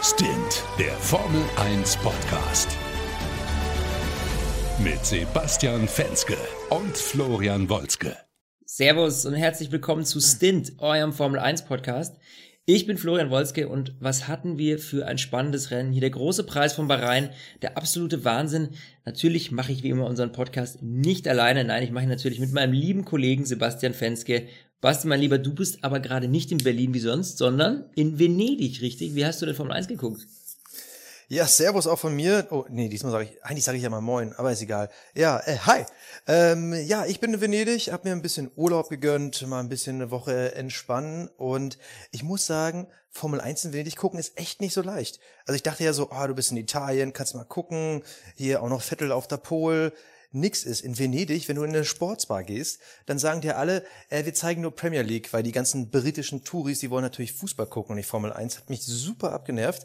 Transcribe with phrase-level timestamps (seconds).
[0.00, 2.68] Stint, der Formel 1 Podcast.
[4.78, 6.36] Mit Sebastian Fenske
[6.70, 8.16] und Florian Wolzke.
[8.64, 12.16] Servus und herzlich willkommen zu Stint, eurem Formel 1 Podcast.
[12.64, 15.90] Ich bin Florian Wolzke und was hatten wir für ein spannendes Rennen?
[15.90, 17.30] Hier der große Preis von Bahrain,
[17.62, 18.68] der absolute Wahnsinn.
[19.04, 21.64] Natürlich mache ich wie immer unseren Podcast nicht alleine.
[21.64, 24.46] Nein, ich mache ihn natürlich mit meinem lieben Kollegen Sebastian Fenske
[24.80, 28.80] Basti, mein Lieber, du bist aber gerade nicht in Berlin wie sonst, sondern in Venedig,
[28.80, 29.16] richtig?
[29.16, 30.24] Wie hast du denn Formel 1 geguckt?
[31.26, 32.46] Ja, Servus auch von mir.
[32.50, 34.88] Oh, nee, diesmal sage ich, eigentlich sage ich ja mal Moin, aber ist egal.
[35.16, 35.84] Ja, äh, hi.
[36.28, 39.96] Ähm, ja, ich bin in Venedig, habe mir ein bisschen Urlaub gegönnt, mal ein bisschen
[39.96, 41.76] eine Woche entspannen und
[42.12, 45.18] ich muss sagen, Formel 1 in Venedig gucken ist echt nicht so leicht.
[45.44, 48.04] Also ich dachte ja so, ah, du bist in Italien, kannst mal gucken,
[48.36, 49.92] hier auch noch Vettel auf der Pol
[50.30, 50.82] nix ist.
[50.82, 54.62] In Venedig, wenn du in eine Sportsbar gehst, dann sagen dir alle, äh, wir zeigen
[54.62, 58.06] nur Premier League, weil die ganzen britischen Touris, die wollen natürlich Fußball gucken und nicht
[58.06, 59.84] Formel 1, hat mich super abgenervt.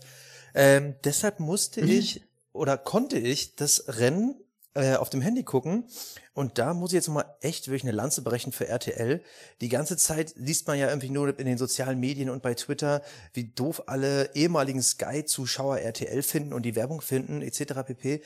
[0.56, 1.90] Ähm, deshalb musste mhm.
[1.90, 4.36] ich oder konnte ich das Rennen
[4.76, 5.86] äh, auf dem Handy gucken.
[6.34, 9.22] Und da muss ich jetzt mal echt wirklich eine Lanze brechen für RTL.
[9.62, 13.02] Die ganze Zeit liest man ja irgendwie nur in den sozialen Medien und bei Twitter,
[13.34, 17.84] wie doof alle ehemaligen Sky-Zuschauer RTL finden und die Werbung finden, etc.
[17.86, 18.22] pp.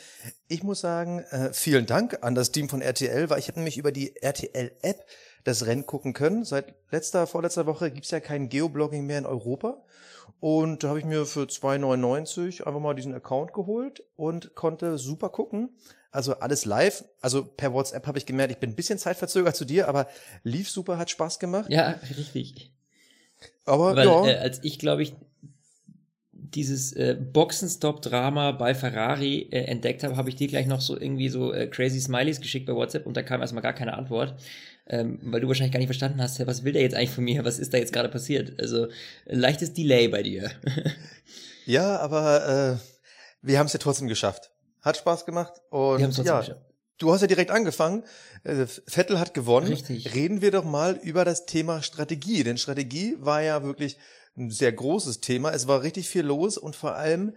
[0.47, 3.77] Ich muss sagen, äh, vielen Dank an das Team von RTL, weil ich habe nämlich
[3.77, 5.05] über die RTL-App
[5.43, 6.45] das Rennen gucken können.
[6.45, 9.83] Seit letzter, vorletzter Woche gibt's ja kein Geoblogging mehr in Europa.
[10.39, 15.29] Und da habe ich mir für 2,99 einfach mal diesen Account geholt und konnte super
[15.29, 15.69] gucken.
[16.11, 17.03] Also alles live.
[17.21, 20.07] Also per WhatsApp habe ich gemerkt, ich bin ein bisschen zeitverzögert zu dir, aber
[20.43, 21.69] lief super, hat Spaß gemacht.
[21.69, 22.71] Ja, richtig.
[23.65, 24.25] Aber Weil, ja.
[24.27, 25.13] Äh, als ich, glaube ich,
[26.31, 31.29] dieses äh, Boxenstopp-Drama bei Ferrari äh, entdeckt habe, habe ich dir gleich noch so irgendwie
[31.29, 34.35] so äh, crazy Smileys geschickt bei WhatsApp und da kam erstmal gar keine Antwort,
[34.89, 37.43] ähm, weil du wahrscheinlich gar nicht verstanden hast, was will der jetzt eigentlich von mir,
[37.45, 38.59] was ist da jetzt gerade passiert?
[38.59, 38.87] Also
[39.25, 40.51] leichtes Delay bei dir.
[41.65, 42.77] ja, aber äh,
[43.41, 44.51] wir haben es ja trotzdem geschafft.
[44.81, 46.55] Hat Spaß gemacht und ja, geschafft.
[46.97, 48.03] du hast ja direkt angefangen.
[48.43, 49.67] Äh, Vettel hat gewonnen.
[49.67, 50.13] Richtig.
[50.13, 53.97] Reden wir doch mal über das Thema Strategie, denn Strategie war ja wirklich
[54.37, 55.51] ein sehr großes Thema.
[55.51, 57.33] Es war richtig viel los und vor allem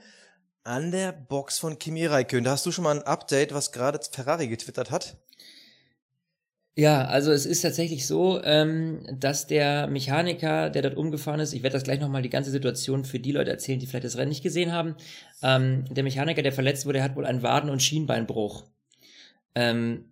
[0.62, 2.44] an der Box von Kimi Räikkönen.
[2.44, 5.16] Da hast du schon mal ein Update, was gerade Ferrari getwittert hat?
[6.76, 11.62] Ja, also es ist tatsächlich so, ähm, dass der Mechaniker, der dort umgefahren ist, ich
[11.62, 14.28] werde das gleich nochmal die ganze Situation für die Leute erzählen, die vielleicht das Rennen
[14.30, 14.94] nicht gesehen haben.
[15.42, 18.64] Ähm, der Mechaniker, der verletzt wurde, hat wohl einen Waden- und Schienbeinbruch.
[19.54, 20.06] Ähm,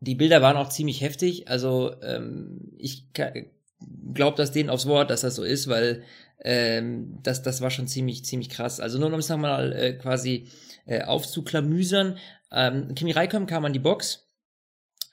[0.00, 1.48] die Bilder waren auch ziemlich heftig.
[1.48, 6.02] Also ähm, ich glaube das denen aufs Wort, dass das so ist, weil
[6.44, 8.80] ähm, das, das war schon ziemlich, ziemlich krass.
[8.80, 10.48] Also nur um es nochmal äh, quasi
[10.86, 12.18] äh, aufzuklamüsern.
[12.52, 14.25] Ähm, Kimi Räikkönen kam an die Box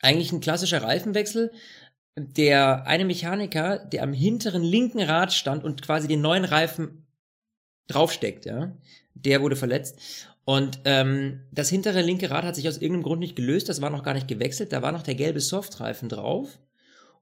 [0.04, 1.52] eigentlich ein klassischer Reifenwechsel.
[2.16, 7.08] Der eine Mechaniker, der am hinteren linken Rad stand und quasi den neuen Reifen
[7.88, 8.72] draufsteckt, ja,
[9.16, 10.28] der wurde verletzt.
[10.46, 13.90] Und ähm, das hintere linke Rad hat sich aus irgendeinem Grund nicht gelöst, das war
[13.90, 16.60] noch gar nicht gewechselt, da war noch der gelbe Softreifen drauf.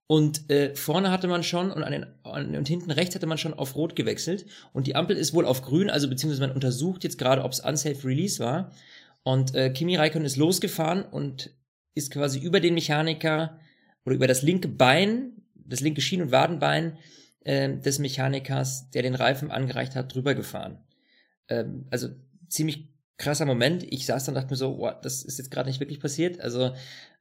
[0.07, 3.37] Und äh, vorne hatte man schon und, an den, an, und hinten rechts hatte man
[3.37, 4.45] schon auf Rot gewechselt.
[4.73, 7.61] Und die Ampel ist wohl auf Grün, also beziehungsweise man untersucht jetzt gerade, ob es
[7.61, 8.71] Unsafe Release war.
[9.23, 11.51] Und äh, Kimi Raikkonen ist losgefahren und
[11.93, 13.59] ist quasi über den Mechaniker
[14.05, 16.97] oder über das linke Bein, das linke Schien- und Wadenbein
[17.43, 20.83] äh, des Mechanikers, der den Reifen angereicht hat, drüber gefahren.
[21.47, 22.09] Ähm, also
[22.47, 23.83] ziemlich krasser Moment.
[23.83, 26.41] Ich saß dann und dachte mir so, wow, das ist jetzt gerade nicht wirklich passiert.
[26.41, 26.73] Also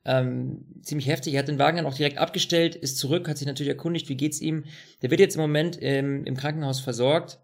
[0.04, 1.34] ähm, ziemlich heftig.
[1.34, 4.16] Er hat den Wagen dann auch direkt abgestellt, ist zurück, hat sich natürlich erkundigt, wie
[4.16, 4.64] geht's ihm.
[5.03, 7.38] Der wird jetzt im Moment ähm, im Krankenhaus versorgt.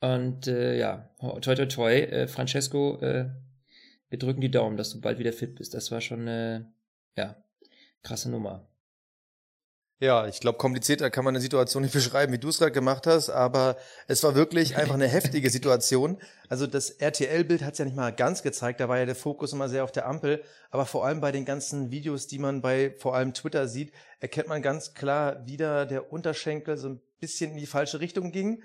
[0.00, 1.10] Und äh, ja,
[1.40, 3.30] toi toi toi, äh, Francesco äh,
[4.14, 5.74] wir drücken die Daumen, dass du bald wieder fit bist.
[5.74, 6.72] Das war schon eine,
[7.16, 7.34] ja,
[8.04, 8.68] krasse Nummer.
[9.98, 13.08] Ja, ich glaube, komplizierter kann man eine Situation nicht beschreiben, wie du es gerade gemacht
[13.08, 13.76] hast, aber
[14.06, 16.18] es war wirklich einfach eine heftige Situation.
[16.48, 19.52] Also das RTL-Bild hat es ja nicht mal ganz gezeigt, da war ja der Fokus
[19.52, 22.94] immer sehr auf der Ampel, aber vor allem bei den ganzen Videos, die man bei
[22.98, 27.50] vor allem Twitter sieht, erkennt man ganz klar, wie da der Unterschenkel so ein bisschen
[27.50, 28.62] in die falsche Richtung ging.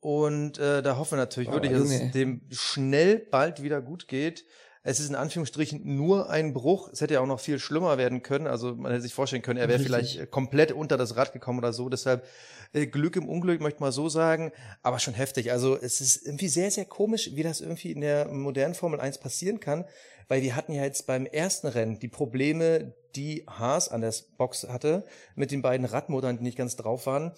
[0.00, 4.08] Und äh, da hoffen wir natürlich oh, wirklich, dass es dem schnell bald wieder gut
[4.08, 4.44] geht.
[4.82, 6.88] Es ist in Anführungsstrichen nur ein Bruch.
[6.90, 8.46] Es hätte ja auch noch viel schlimmer werden können.
[8.46, 11.74] Also man hätte sich vorstellen können, er wäre vielleicht komplett unter das Rad gekommen oder
[11.74, 11.90] so.
[11.90, 12.24] Deshalb
[12.72, 14.52] äh, Glück im Unglück, möchte man so sagen.
[14.82, 15.52] Aber schon heftig.
[15.52, 19.18] Also es ist irgendwie sehr, sehr komisch, wie das irgendwie in der modernen Formel 1
[19.18, 19.84] passieren kann.
[20.28, 24.66] Weil wir hatten ja jetzt beim ersten Rennen die Probleme, die Haas an der Box
[24.68, 25.04] hatte,
[25.34, 27.32] mit den beiden Radmodern, die nicht ganz drauf waren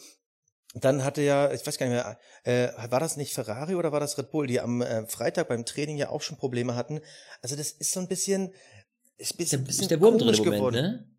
[0.74, 4.00] dann hatte ja, ich weiß gar nicht mehr, äh, war das nicht Ferrari oder war
[4.00, 7.00] das Red Bull, die am äh, Freitag beim Training ja auch schon Probleme hatten.
[7.42, 8.52] Also das ist so ein bisschen,
[9.18, 10.58] ist ein bisschen, bisschen der Wurm drin geworden.
[10.58, 11.12] Moment, ne?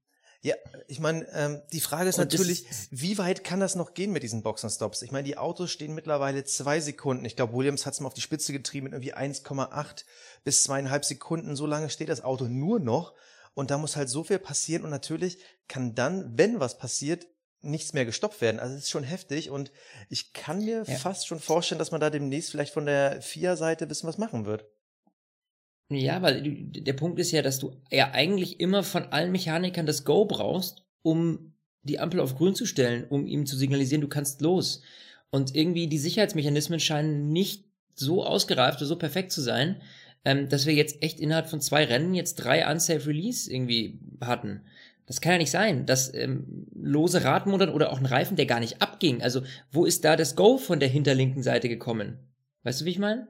[0.44, 0.56] Ja,
[0.90, 4.24] ich meine, ähm, die Frage ist und natürlich, wie weit kann das noch gehen mit
[4.24, 5.02] diesen Boxenstops?
[5.02, 7.24] Ich meine, die Autos stehen mittlerweile zwei Sekunden.
[7.24, 10.04] Ich glaube, Williams hat es mal auf die Spitze getrieben mit irgendwie 1,8
[10.44, 11.56] bis zweieinhalb Sekunden.
[11.56, 13.14] So lange steht das Auto nur noch.
[13.54, 14.84] Und da muss halt so viel passieren.
[14.84, 15.38] Und natürlich
[15.70, 17.26] kann dann, wenn was passiert,
[17.63, 18.60] nichts mehr gestoppt werden.
[18.60, 19.71] Also es ist schon heftig und
[20.10, 20.95] ich kann mir ja.
[20.95, 24.65] fast schon vorstellen, dass man da demnächst vielleicht von der FIA-Seite bisschen was machen wird.
[25.89, 30.06] Ja, weil der Punkt ist ja, dass du ja eigentlich immer von allen Mechanikern das
[30.06, 34.42] Go brauchst, um die Ampel auf grün zu stellen, um ihm zu signalisieren, du kannst
[34.42, 34.81] los.
[35.30, 37.65] Und irgendwie die Sicherheitsmechanismen scheinen nicht
[37.95, 39.81] so ausgereift oder so perfekt zu sein,
[40.25, 44.62] ähm, dass wir jetzt echt innerhalb von zwei Rennen jetzt drei Unsafe Release irgendwie hatten.
[45.06, 48.60] Das kann ja nicht sein, dass ähm, lose Radmodern oder auch ein Reifen, der gar
[48.60, 49.22] nicht abging.
[49.22, 49.42] Also,
[49.72, 52.20] wo ist da das Go von der hinterlinken Seite gekommen?
[52.64, 53.28] Weißt du, wie ich meine?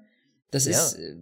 [0.51, 0.71] Das ja.
[0.71, 1.15] ist, äh,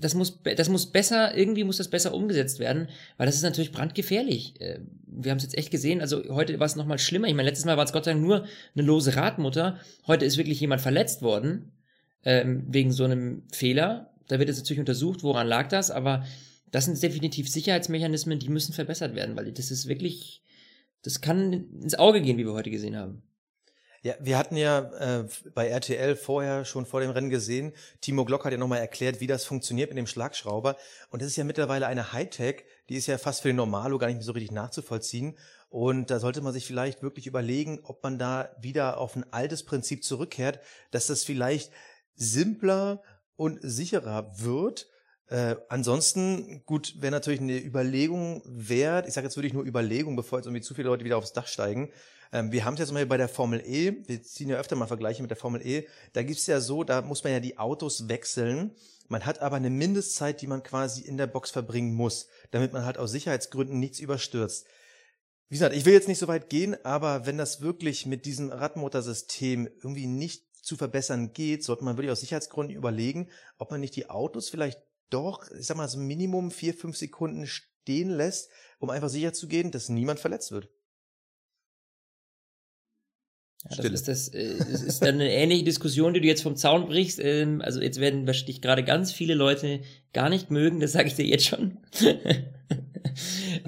[0.00, 3.72] das muss, das muss besser, irgendwie muss das besser umgesetzt werden, weil das ist natürlich
[3.72, 4.60] brandgefährlich.
[4.60, 7.28] Äh, wir haben es jetzt echt gesehen, also heute war es nochmal schlimmer.
[7.28, 9.78] Ich meine, letztes Mal war es Gott sei Dank nur eine lose Radmutter.
[10.06, 11.72] Heute ist wirklich jemand verletzt worden,
[12.24, 14.10] ähm, wegen so einem Fehler.
[14.26, 16.24] Da wird jetzt natürlich untersucht, woran lag das, aber
[16.70, 20.42] das sind definitiv Sicherheitsmechanismen, die müssen verbessert werden, weil das ist wirklich,
[21.02, 23.22] das kann ins Auge gehen, wie wir heute gesehen haben.
[24.02, 28.44] Ja, wir hatten ja äh, bei RTL vorher schon vor dem Rennen gesehen, Timo Glock
[28.44, 30.76] hat ja nochmal erklärt, wie das funktioniert mit dem Schlagschrauber.
[31.10, 34.06] Und das ist ja mittlerweile eine Hightech, die ist ja fast für den Normalo gar
[34.06, 35.36] nicht mehr so richtig nachzuvollziehen.
[35.68, 39.64] Und da sollte man sich vielleicht wirklich überlegen, ob man da wieder auf ein altes
[39.64, 40.60] Prinzip zurückkehrt,
[40.92, 41.72] dass das vielleicht
[42.14, 43.02] simpler
[43.36, 44.88] und sicherer wird
[45.28, 49.06] äh, ansonsten, gut, wäre natürlich eine Überlegung wert.
[49.06, 51.46] Ich sage jetzt wirklich nur Überlegung, bevor jetzt irgendwie zu viele Leute wieder aufs Dach
[51.46, 51.90] steigen.
[52.32, 54.86] Ähm, wir haben es jetzt mal bei der Formel E, wir ziehen ja öfter mal
[54.86, 58.08] Vergleiche mit der Formel E, da gibt's ja so, da muss man ja die Autos
[58.08, 58.74] wechseln.
[59.08, 62.84] Man hat aber eine Mindestzeit, die man quasi in der Box verbringen muss, damit man
[62.84, 64.66] halt aus Sicherheitsgründen nichts überstürzt.
[65.48, 68.50] Wie gesagt, ich will jetzt nicht so weit gehen, aber wenn das wirklich mit diesem
[68.50, 73.96] Radmotorsystem irgendwie nicht zu verbessern geht, sollte man wirklich aus Sicherheitsgründen überlegen, ob man nicht
[73.96, 74.78] die Autos vielleicht
[75.10, 79.48] doch, ich sag mal, so Minimum vier, fünf Sekunden stehen lässt, um einfach sicher zu
[79.48, 80.68] gehen, dass niemand verletzt wird.
[83.70, 86.54] Ja, das ist, das, äh, das ist dann eine ähnliche Diskussion, die du jetzt vom
[86.54, 87.18] Zaun brichst.
[87.18, 89.80] Ähm, also jetzt werden wahrscheinlich gerade ganz viele Leute
[90.12, 91.78] gar nicht mögen, das sage ich dir jetzt schon.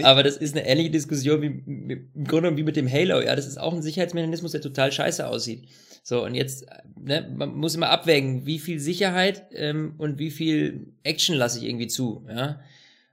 [0.02, 3.20] Aber das ist eine ähnliche Diskussion wie im Grunde wie mit dem Halo.
[3.20, 5.68] Ja, das ist auch ein Sicherheitsmechanismus, der total scheiße aussieht.
[6.10, 6.66] So, und jetzt,
[7.00, 11.66] ne, man muss immer abwägen, wie viel Sicherheit ähm, und wie viel Action lasse ich
[11.66, 12.60] irgendwie zu, ja.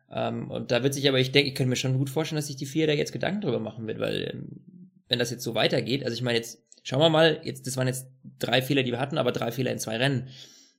[0.10, 2.48] Ähm, und da wird sich aber, ich denke, ich könnte mir schon gut vorstellen, dass
[2.48, 5.54] sich die vier da jetzt Gedanken drüber machen wird, weil ähm, wenn das jetzt so
[5.54, 8.08] weitergeht, also ich meine jetzt, schauen wir mal, jetzt, das waren jetzt
[8.40, 10.30] drei Fehler, die wir hatten, aber drei Fehler in zwei Rennen,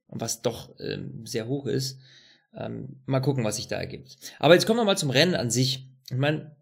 [0.08, 2.00] was doch ähm, sehr hoch ist.
[2.52, 4.16] Ähm, mal gucken, was sich da ergibt.
[4.40, 5.86] Aber jetzt kommen wir mal zum Rennen an sich.
[6.10, 6.56] Ich meine,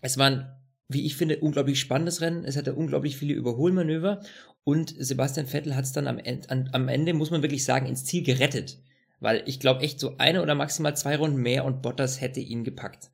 [0.00, 0.46] es waren
[0.92, 2.44] wie ich finde, unglaublich spannendes Rennen.
[2.44, 4.20] Es hatte unglaublich viele Überholmanöver
[4.64, 7.86] und Sebastian Vettel hat es dann am Ende, an, am Ende, muss man wirklich sagen,
[7.86, 8.78] ins Ziel gerettet.
[9.20, 12.64] Weil ich glaube echt so eine oder maximal zwei Runden mehr und Bottas hätte ihn
[12.64, 13.10] gepackt.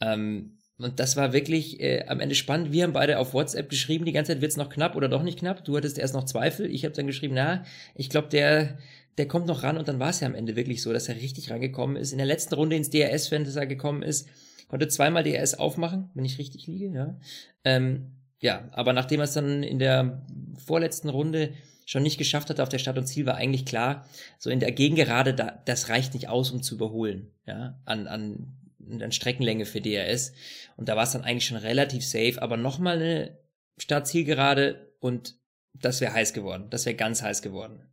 [0.00, 2.72] Ähm, und das war wirklich äh, am Ende spannend.
[2.72, 5.40] Wir haben beide auf WhatsApp geschrieben, die ganze Zeit wird's noch knapp oder doch nicht
[5.40, 5.64] knapp.
[5.64, 6.70] Du hattest erst noch Zweifel.
[6.70, 7.64] Ich habe dann geschrieben, na,
[7.96, 8.78] ich glaube, der,
[9.16, 9.76] der kommt noch ran.
[9.76, 12.12] Und dann war es ja am Ende wirklich so, dass er richtig rangekommen ist.
[12.12, 14.28] In der letzten Runde ins DRS-Fenster gekommen ist,
[14.68, 17.18] konnte zweimal DRS aufmachen, wenn ich richtig liege, ja.
[17.64, 20.22] Ähm, ja, aber nachdem er es dann in der
[20.64, 21.54] vorletzten Runde
[21.86, 24.06] schon nicht geschafft hatte auf der Start und Ziel, war eigentlich klar,
[24.38, 28.56] so in der Gegengerade, da, das reicht nicht aus, um zu überholen, ja, an, an,
[29.00, 30.32] an Streckenlänge für DRS.
[30.76, 33.38] Und da war es dann eigentlich schon relativ safe, aber nochmal eine
[33.78, 35.36] Start-Zielgerade und
[35.72, 36.66] das wäre heiß geworden.
[36.70, 37.88] Das wäre ganz heiß geworden.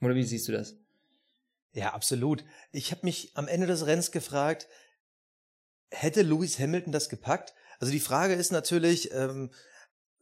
[0.00, 0.76] Oder wie siehst du das?
[1.72, 2.44] Ja, absolut.
[2.70, 4.68] Ich habe mich am Ende des Rennens gefragt,
[5.90, 7.54] hätte Lewis Hamilton das gepackt?
[7.80, 9.50] Also die Frage ist natürlich, ähm,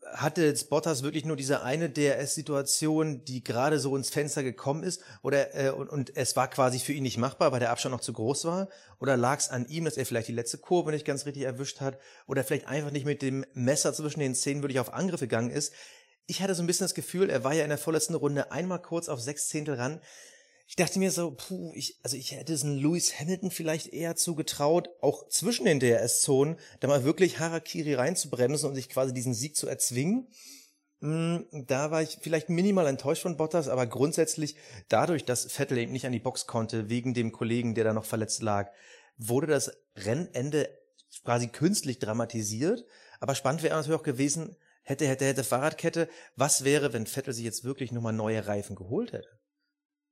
[0.07, 5.03] hatte jetzt Bottas wirklich nur diese eine DRS-Situation, die gerade so ins Fenster gekommen ist,
[5.23, 8.01] oder äh, und, und es war quasi für ihn nicht machbar, weil der Abstand noch
[8.01, 11.05] zu groß war, oder lag es an ihm, dass er vielleicht die letzte Kurve nicht
[11.05, 14.81] ganz richtig erwischt hat, oder vielleicht einfach nicht mit dem Messer zwischen den Zähnen wirklich
[14.81, 15.73] auf Angriff gegangen ist.
[16.27, 18.81] Ich hatte so ein bisschen das Gefühl, er war ja in der vorletzten Runde einmal
[18.81, 20.01] kurz auf sechs Zehntel ran
[20.71, 24.89] ich dachte mir so, puh, ich, also ich hätte es Lewis Hamilton vielleicht eher zugetraut,
[25.01, 29.67] auch zwischen den DRS-Zonen, da mal wirklich Harakiri reinzubremsen und sich quasi diesen Sieg zu
[29.67, 30.29] erzwingen.
[31.01, 34.55] Hm, da war ich vielleicht minimal enttäuscht von Bottas, aber grundsätzlich
[34.89, 38.05] dadurch, dass Vettel eben nicht an die Box konnte, wegen dem Kollegen, der da noch
[38.05, 38.71] verletzt lag,
[39.17, 40.71] wurde das Rennende
[41.25, 42.85] quasi künstlich dramatisiert.
[43.19, 47.45] Aber spannend wäre natürlich auch gewesen, hätte, hätte, hätte Fahrradkette, was wäre, wenn Vettel sich
[47.45, 49.40] jetzt wirklich nochmal neue Reifen geholt hätte?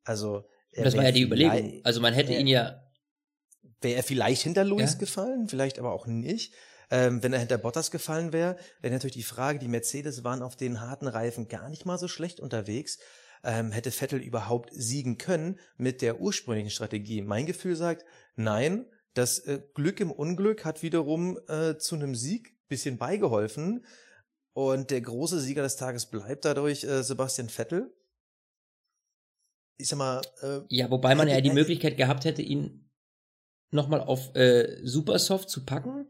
[0.08, 1.80] Also das war ja die Überlegung.
[1.84, 2.82] Also man hätte ihn ja.
[3.80, 4.98] Wäre er vielleicht hinter Lewis ja?
[4.98, 6.52] gefallen, vielleicht aber auch nicht.
[6.90, 10.56] Ähm, wenn er hinter Bottas gefallen wäre, wäre natürlich die Frage, die Mercedes waren auf
[10.56, 12.98] den harten Reifen gar nicht mal so schlecht unterwegs.
[13.44, 17.22] Ähm, hätte Vettel überhaupt siegen können mit der ursprünglichen Strategie?
[17.22, 18.04] Mein Gefühl sagt,
[18.36, 18.86] nein.
[19.14, 23.84] Das äh, Glück im Unglück hat wiederum äh, zu einem Sieg bisschen beigeholfen.
[24.52, 27.94] Und der große Sieger des Tages bleibt dadurch äh, Sebastian Vettel.
[29.78, 30.20] Ich sag mal.
[30.42, 32.88] Äh, ja, wobei man ja die Möglichkeit gehabt hätte, ihn
[33.70, 36.08] nochmal auf äh, Supersoft zu packen.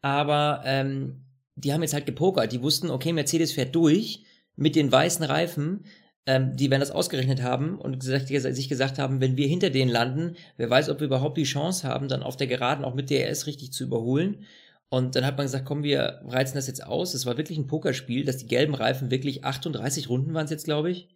[0.00, 2.52] Aber ähm, die haben jetzt halt gepokert.
[2.52, 4.24] Die wussten, okay, Mercedes fährt durch
[4.56, 5.84] mit den weißen Reifen.
[6.26, 9.90] Ähm, die werden das ausgerechnet haben und gesagt, sich gesagt haben, wenn wir hinter denen
[9.90, 13.10] landen, wer weiß, ob wir überhaupt die Chance haben, dann auf der Geraden auch mit
[13.10, 14.44] DRS richtig zu überholen.
[14.88, 17.14] Und dann hat man gesagt, komm, wir reizen das jetzt aus.
[17.14, 20.64] Es war wirklich ein Pokerspiel, dass die gelben Reifen wirklich 38 Runden waren es jetzt,
[20.64, 21.08] glaube ich.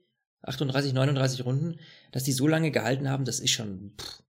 [0.45, 1.79] 38, 39 Runden,
[2.13, 4.23] dass die so lange gehalten haben, das ist schon, pff,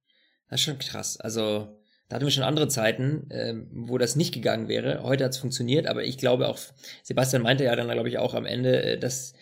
[0.50, 1.20] das ist schon krass.
[1.20, 5.04] Also, da hatten wir schon andere Zeiten, ähm, wo das nicht gegangen wäre.
[5.04, 6.60] Heute hat es funktioniert, aber ich glaube auch,
[7.04, 9.34] Sebastian meinte ja dann, glaube ich, auch am Ende, äh, dass,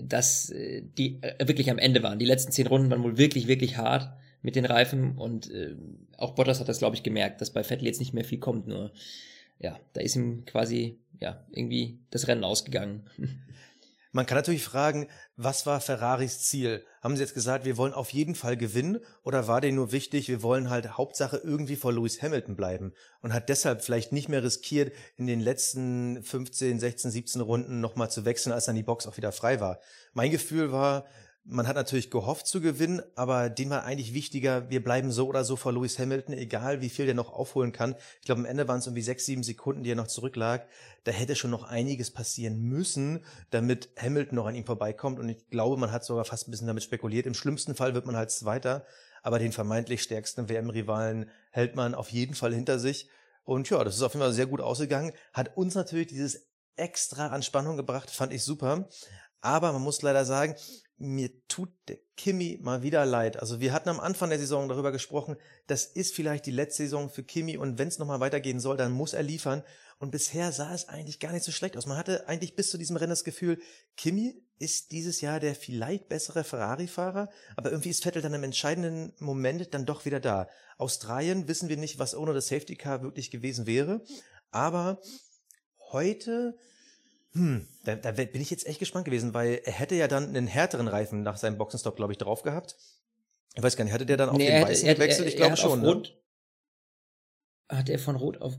[0.00, 2.18] dass äh, die äh, wirklich am Ende waren.
[2.18, 4.10] Die letzten zehn Runden waren wohl wirklich, wirklich hart
[4.42, 5.76] mit den Reifen und äh,
[6.16, 8.66] auch Bottas hat das, glaube ich, gemerkt, dass bei Vettel jetzt nicht mehr viel kommt,
[8.66, 8.92] nur
[9.62, 13.04] ja, da ist ihm quasi, ja, irgendwie das Rennen ausgegangen.
[14.14, 16.84] Man kann natürlich fragen, was war Ferraris Ziel?
[17.00, 20.28] Haben sie jetzt gesagt, wir wollen auf jeden Fall gewinnen oder war denen nur wichtig,
[20.28, 22.92] wir wollen halt Hauptsache irgendwie vor Lewis Hamilton bleiben
[23.22, 28.10] und hat deshalb vielleicht nicht mehr riskiert, in den letzten 15, 16, 17 Runden nochmal
[28.10, 29.80] zu wechseln, als dann die Box auch wieder frei war.
[30.12, 31.06] Mein Gefühl war,
[31.44, 35.44] man hat natürlich gehofft zu gewinnen, aber dem war eigentlich wichtiger, wir bleiben so oder
[35.44, 37.96] so vor Lewis Hamilton, egal wie viel der noch aufholen kann.
[38.20, 40.68] Ich glaube, am Ende waren es irgendwie sechs, sieben Sekunden, die er noch zurücklag.
[41.02, 45.18] Da hätte schon noch einiges passieren müssen, damit Hamilton noch an ihm vorbeikommt.
[45.18, 47.26] Und ich glaube, man hat sogar fast ein bisschen damit spekuliert.
[47.26, 48.86] Im schlimmsten Fall wird man halt Zweiter,
[49.22, 53.08] aber den vermeintlich stärksten WM-Rivalen hält man auf jeden Fall hinter sich.
[53.44, 55.12] Und ja, das ist auf jeden Fall sehr gut ausgegangen.
[55.32, 56.46] Hat uns natürlich dieses
[56.76, 58.88] extra an Spannung gebracht, fand ich super.
[59.40, 60.54] Aber man muss leider sagen,
[60.98, 63.38] mir tut der Kimi mal wieder leid.
[63.40, 67.10] Also wir hatten am Anfang der Saison darüber gesprochen, das ist vielleicht die letzte Saison
[67.10, 69.62] für Kimi und wenn es nochmal weitergehen soll, dann muss er liefern.
[69.98, 71.86] Und bisher sah es eigentlich gar nicht so schlecht aus.
[71.86, 73.60] Man hatte eigentlich bis zu diesem Rennen das Gefühl,
[73.96, 79.12] Kimi ist dieses Jahr der vielleicht bessere Ferrari-Fahrer, aber irgendwie ist Vettel dann im entscheidenden
[79.18, 80.48] Moment dann doch wieder da.
[80.78, 84.02] Australien wissen wir nicht, was ohne das Safety Car wirklich gewesen wäre,
[84.50, 85.00] aber
[85.92, 86.56] heute
[87.32, 90.46] hm, da, da bin ich jetzt echt gespannt gewesen, weil er hätte ja dann einen
[90.46, 92.76] härteren Reifen nach seinem Boxenstopp, glaube ich, drauf gehabt.
[93.54, 95.28] Ich weiß gar nicht, hatte der dann auf nee, den weißen er, gewechselt?
[95.28, 95.80] ich glaube schon.
[95.82, 95.88] Ne?
[95.88, 96.16] Rot,
[97.68, 98.58] hat er von Rot auf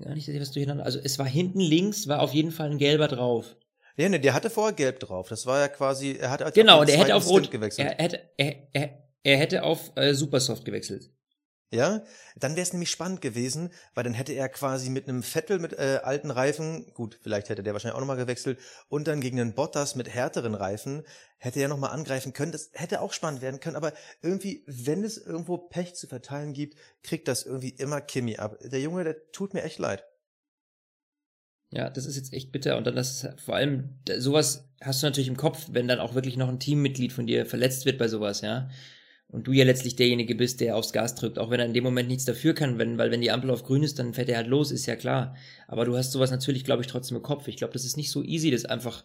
[0.00, 0.84] gar nicht was durcheinander.
[0.84, 3.56] Also es war hinten links, war auf jeden Fall ein gelber drauf.
[3.96, 5.28] Ja, ne, der hatte vorher gelb drauf.
[5.28, 7.88] Das war ja quasi, er hat als genau, der hätte auf Rot gewechselt.
[7.88, 11.10] Er hätte, er, er, er hätte auf äh, Supersoft gewechselt.
[11.74, 12.04] Ja,
[12.36, 15.72] dann wäre es nämlich spannend gewesen, weil dann hätte er quasi mit einem Vettel mit
[15.72, 19.54] äh, alten Reifen, gut, vielleicht hätte der wahrscheinlich auch nochmal gewechselt, und dann gegen einen
[19.54, 21.02] Bottas mit härteren Reifen,
[21.36, 22.52] hätte er nochmal angreifen können.
[22.52, 26.78] Das hätte auch spannend werden können, aber irgendwie, wenn es irgendwo Pech zu verteilen gibt,
[27.02, 28.56] kriegt das irgendwie immer Kimi ab.
[28.60, 30.04] Der Junge, der tut mir echt leid.
[31.72, 32.76] Ja, das ist jetzt echt bitter.
[32.76, 36.36] Und dann das vor allem, sowas hast du natürlich im Kopf, wenn dann auch wirklich
[36.36, 38.70] noch ein Teammitglied von dir verletzt wird bei sowas, ja
[39.34, 41.82] und du ja letztlich derjenige bist, der aufs Gas drückt, auch wenn er in dem
[41.82, 44.36] Moment nichts dafür kann, wenn, weil wenn die Ampel auf grün ist, dann fährt er
[44.36, 45.34] halt los, ist ja klar.
[45.66, 47.48] Aber du hast sowas natürlich, glaube ich, trotzdem im Kopf.
[47.48, 49.04] Ich glaube, das ist nicht so easy, das einfach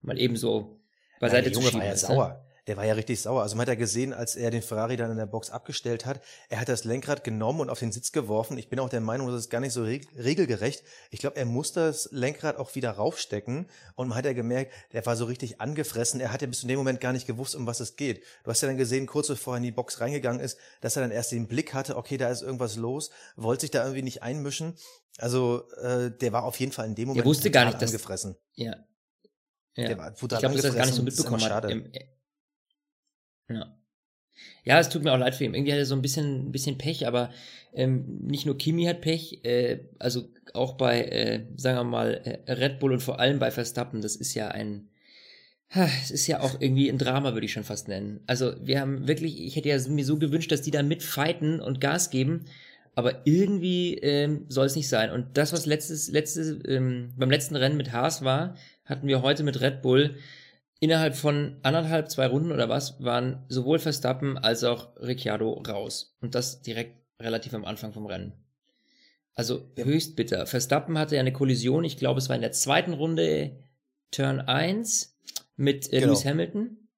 [0.00, 0.80] mal eben so
[1.20, 1.80] beiseite Nein, zu schieben.
[1.80, 3.42] War ja sauer der war ja richtig sauer.
[3.42, 6.20] Also man hat ja gesehen, als er den Ferrari dann in der Box abgestellt hat,
[6.48, 8.58] er hat das Lenkrad genommen und auf den Sitz geworfen.
[8.58, 10.82] Ich bin auch der Meinung, das ist gar nicht so regelgerecht.
[11.10, 15.06] Ich glaube, er muss das Lenkrad auch wieder raufstecken und man hat ja gemerkt, der
[15.06, 16.20] war so richtig angefressen.
[16.20, 18.22] Er hat ja bis zu dem Moment gar nicht gewusst, um was es geht.
[18.42, 21.02] Du hast ja dann gesehen, kurz bevor er in die Box reingegangen ist, dass er
[21.02, 24.22] dann erst den Blick hatte, okay, da ist irgendwas los, wollte sich da irgendwie nicht
[24.22, 24.74] einmischen.
[25.18, 27.90] Also äh, der war auf jeden Fall in dem Moment er wusste gar nicht, dass,
[27.90, 28.36] angefressen.
[28.54, 28.74] Ja.
[29.76, 29.88] ja.
[29.88, 31.66] Der war ich glaube, er das gar nicht so mitbekommen hat.
[33.48, 33.76] Ja.
[34.64, 35.54] Ja, es tut mir auch leid für ihn.
[35.54, 37.30] Irgendwie hat er so ein bisschen, ein bisschen Pech, aber
[37.72, 42.52] ähm, nicht nur Kimi hat Pech, äh, also auch bei, äh, sagen wir mal, äh,
[42.52, 44.88] Red Bull und vor allem bei Verstappen, das ist ja ein,
[45.68, 48.20] es ist ja auch irgendwie ein Drama, würde ich schon fast nennen.
[48.26, 51.80] Also wir haben wirklich, ich hätte ja mir so gewünscht, dass die da mitfighten und
[51.80, 52.46] Gas geben,
[52.94, 55.10] aber irgendwie ähm, soll es nicht sein.
[55.10, 59.42] Und das, was letztes, letztes, ähm, beim letzten Rennen mit Haas war, hatten wir heute
[59.42, 60.16] mit Red Bull
[60.78, 66.16] Innerhalb von anderthalb, zwei Runden oder was, waren sowohl Verstappen als auch Ricciardo raus.
[66.20, 68.32] Und das direkt relativ am Anfang vom Rennen.
[69.34, 69.84] Also ja.
[69.84, 70.46] höchst bitter.
[70.46, 73.56] Verstappen hatte ja eine Kollision, ich glaube, es war in der zweiten Runde
[74.10, 75.18] Turn 1
[75.56, 76.12] mit äh, genau.
[76.12, 76.88] Lewis Hamilton.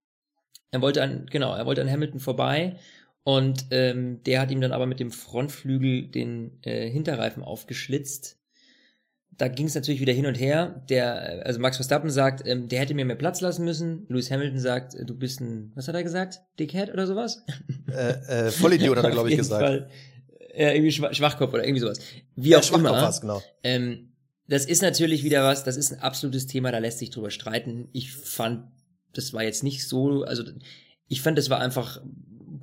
[0.70, 2.76] Er wollte an, genau, er wollte an Hamilton vorbei
[3.24, 8.37] und ähm, der hat ihm dann aber mit dem Frontflügel den äh, Hinterreifen aufgeschlitzt.
[9.36, 10.82] Da ging es natürlich wieder hin und her.
[10.88, 14.06] Der, also Max Verstappen sagt, ähm, der hätte mir mehr Platz lassen müssen.
[14.08, 16.40] Lewis Hamilton sagt, du bist ein, was hat er gesagt?
[16.58, 17.44] Dickhead oder sowas?
[17.88, 19.62] Äh, äh, Vollidiot hat er, glaube ich, gesagt.
[19.62, 19.90] Fall.
[20.54, 22.00] Ja, irgendwie Schwachkopf oder irgendwie sowas.
[22.34, 22.92] Wie ja, auch immer.
[22.92, 23.40] Was, genau.
[23.62, 24.12] Ähm,
[24.48, 27.88] das ist natürlich wieder was, das ist ein absolutes Thema, da lässt sich drüber streiten.
[27.92, 28.64] Ich fand,
[29.12, 30.42] das war jetzt nicht so, also
[31.06, 32.00] ich fand, das war einfach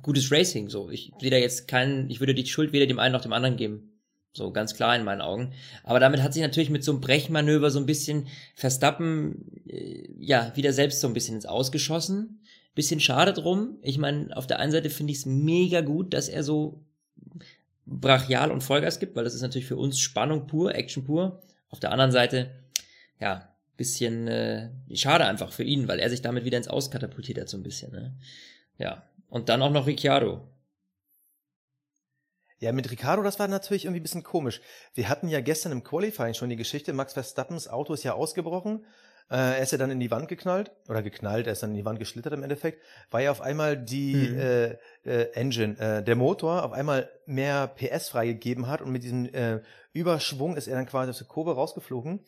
[0.02, 0.68] gutes Racing.
[0.68, 3.32] So, ich sehe da jetzt keinen, ich würde die Schuld weder dem einen noch dem
[3.32, 3.95] anderen geben.
[4.36, 5.52] So, ganz klar in meinen Augen.
[5.82, 10.52] Aber damit hat sich natürlich mit so einem Brechmanöver so ein bisschen Verstappen, äh, ja,
[10.54, 12.40] wieder selbst so ein bisschen ins Ausgeschossen.
[12.74, 13.78] Bisschen schade drum.
[13.80, 16.84] Ich meine, auf der einen Seite finde ich es mega gut, dass er so
[17.86, 21.40] brachial und Vollgas gibt, weil das ist natürlich für uns Spannung pur, Action pur.
[21.70, 22.50] Auf der anderen Seite,
[23.18, 27.48] ja, bisschen äh, schade einfach für ihn, weil er sich damit wieder ins Auskatapultiert hat
[27.48, 27.92] so ein bisschen.
[27.92, 28.14] Ne?
[28.76, 30.46] Ja, und dann auch noch Ricciardo.
[32.58, 34.60] Ja, mit Ricardo, das war natürlich irgendwie ein bisschen komisch.
[34.94, 38.86] Wir hatten ja gestern im Qualifying schon die Geschichte, Max Verstappens Auto ist ja ausgebrochen.
[39.28, 41.76] Äh, er ist ja dann in die Wand geknallt, oder geknallt, er ist dann in
[41.76, 44.38] die Wand geschlittert im Endeffekt, weil ja auf einmal die mhm.
[44.38, 44.66] äh,
[45.04, 49.60] äh, Engine, äh, der Motor auf einmal mehr PS freigegeben hat und mit diesem äh,
[49.92, 52.20] Überschwung ist er dann quasi aus der Kurve rausgeflogen.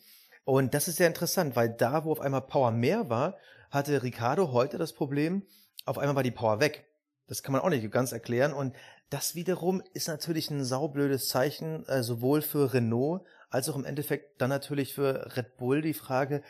[0.43, 3.37] Und das ist sehr interessant, weil da, wo auf einmal Power mehr war,
[3.71, 5.43] hatte Ricardo heute das Problem,
[5.85, 6.85] auf einmal war die Power weg.
[7.27, 8.53] Das kann man auch nicht ganz erklären.
[8.53, 8.75] Und
[9.09, 14.41] das wiederum ist natürlich ein saublödes Zeichen, äh, sowohl für Renault als auch im Endeffekt
[14.41, 16.43] dann natürlich für Red Bull die Frage,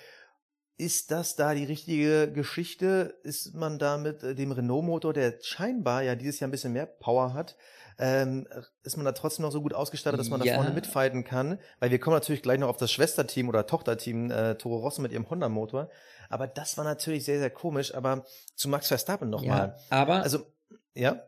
[0.77, 3.19] ist das da die richtige Geschichte?
[3.23, 6.85] Ist man da mit äh, dem Renault-Motor, der scheinbar ja dieses Jahr ein bisschen mehr
[6.85, 7.57] Power hat,
[7.97, 8.47] ähm,
[8.83, 10.53] ist man da trotzdem noch so gut ausgestattet, dass man ja.
[10.53, 11.59] da vorne mitfighten kann?
[11.79, 15.11] Weil wir kommen natürlich gleich noch auf das Schwesterteam oder Tochterteam äh, Toro Rosso mit
[15.11, 15.89] ihrem Honda-Motor.
[16.29, 17.93] Aber das war natürlich sehr, sehr komisch.
[17.93, 18.23] Aber
[18.55, 19.75] zu Max Verstappen nochmal.
[19.91, 20.45] Ja, aber also
[20.93, 21.21] ja.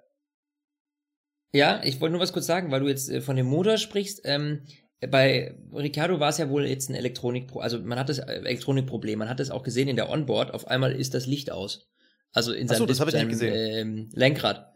[1.54, 4.22] Ja, ich wollte nur was kurz sagen, weil du jetzt äh, von dem Motor sprichst.
[4.24, 4.62] Ähm,
[5.10, 9.20] bei Ricardo war es ja wohl jetzt ein Elektronik, also man hat das äh, Elektronikproblem,
[9.20, 11.90] man hat es auch gesehen in der Onboard, auf einmal ist das Licht aus.
[12.34, 14.74] Also in seinem, so, seinem ähm, Lenkrad.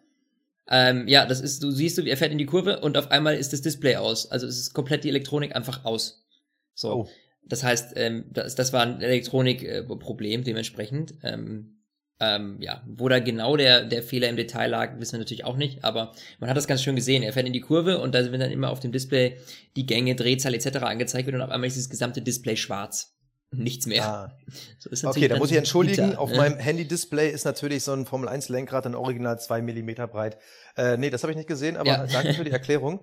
[0.68, 3.54] Ähm, ja, das ist, du siehst, er fährt in die Kurve und auf einmal ist
[3.54, 4.30] das Display aus.
[4.32, 6.26] Also es ist komplett die Elektronik einfach aus.
[6.74, 6.94] So.
[6.94, 7.10] Oh.
[7.48, 11.14] Das heißt, ähm, das, das war ein Elektronikproblem äh, dementsprechend.
[11.24, 11.75] Ähm,
[12.20, 15.58] ähm, ja, wo da genau der, der Fehler im Detail lag, wissen wir natürlich auch
[15.58, 17.24] nicht, aber man hat das ganz schön gesehen.
[17.24, 19.38] Er fährt in die Kurve und da sind dann immer auf dem Display
[19.76, 20.78] die Gänge, Drehzahl etc.
[20.78, 23.16] angezeigt wird und auf einmal ist das gesamte Display schwarz.
[23.52, 24.06] Nichts mehr.
[24.06, 24.38] Ah.
[24.80, 26.10] So okay, da muss ich entschuldigen.
[26.10, 26.38] Bitter, auf ne?
[26.38, 30.38] meinem Handy-Display ist natürlich so ein Formel-1-Lenkrad dann original zwei Millimeter breit.
[30.78, 32.08] Äh, nee, das habe ich nicht gesehen, aber ja.
[32.08, 33.02] danke für die Erklärung.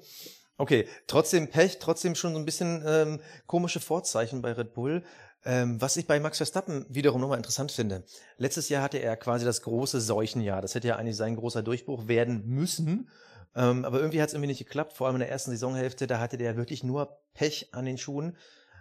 [0.59, 5.03] Okay, trotzdem Pech, trotzdem schon so ein bisschen ähm, komische Vorzeichen bei Red Bull.
[5.45, 8.05] Ähm, was ich bei Max Verstappen wiederum nochmal interessant finde.
[8.37, 10.63] Letztes Jahr hatte er quasi das große Seuchenjahr.
[10.63, 13.09] Das hätte ja eigentlich sein großer Durchbruch werden müssen.
[13.55, 14.93] Ähm, aber irgendwie hat es irgendwie nicht geklappt.
[14.93, 18.37] Vor allem in der ersten Saisonhälfte, da hatte der wirklich nur Pech an den Schuhen.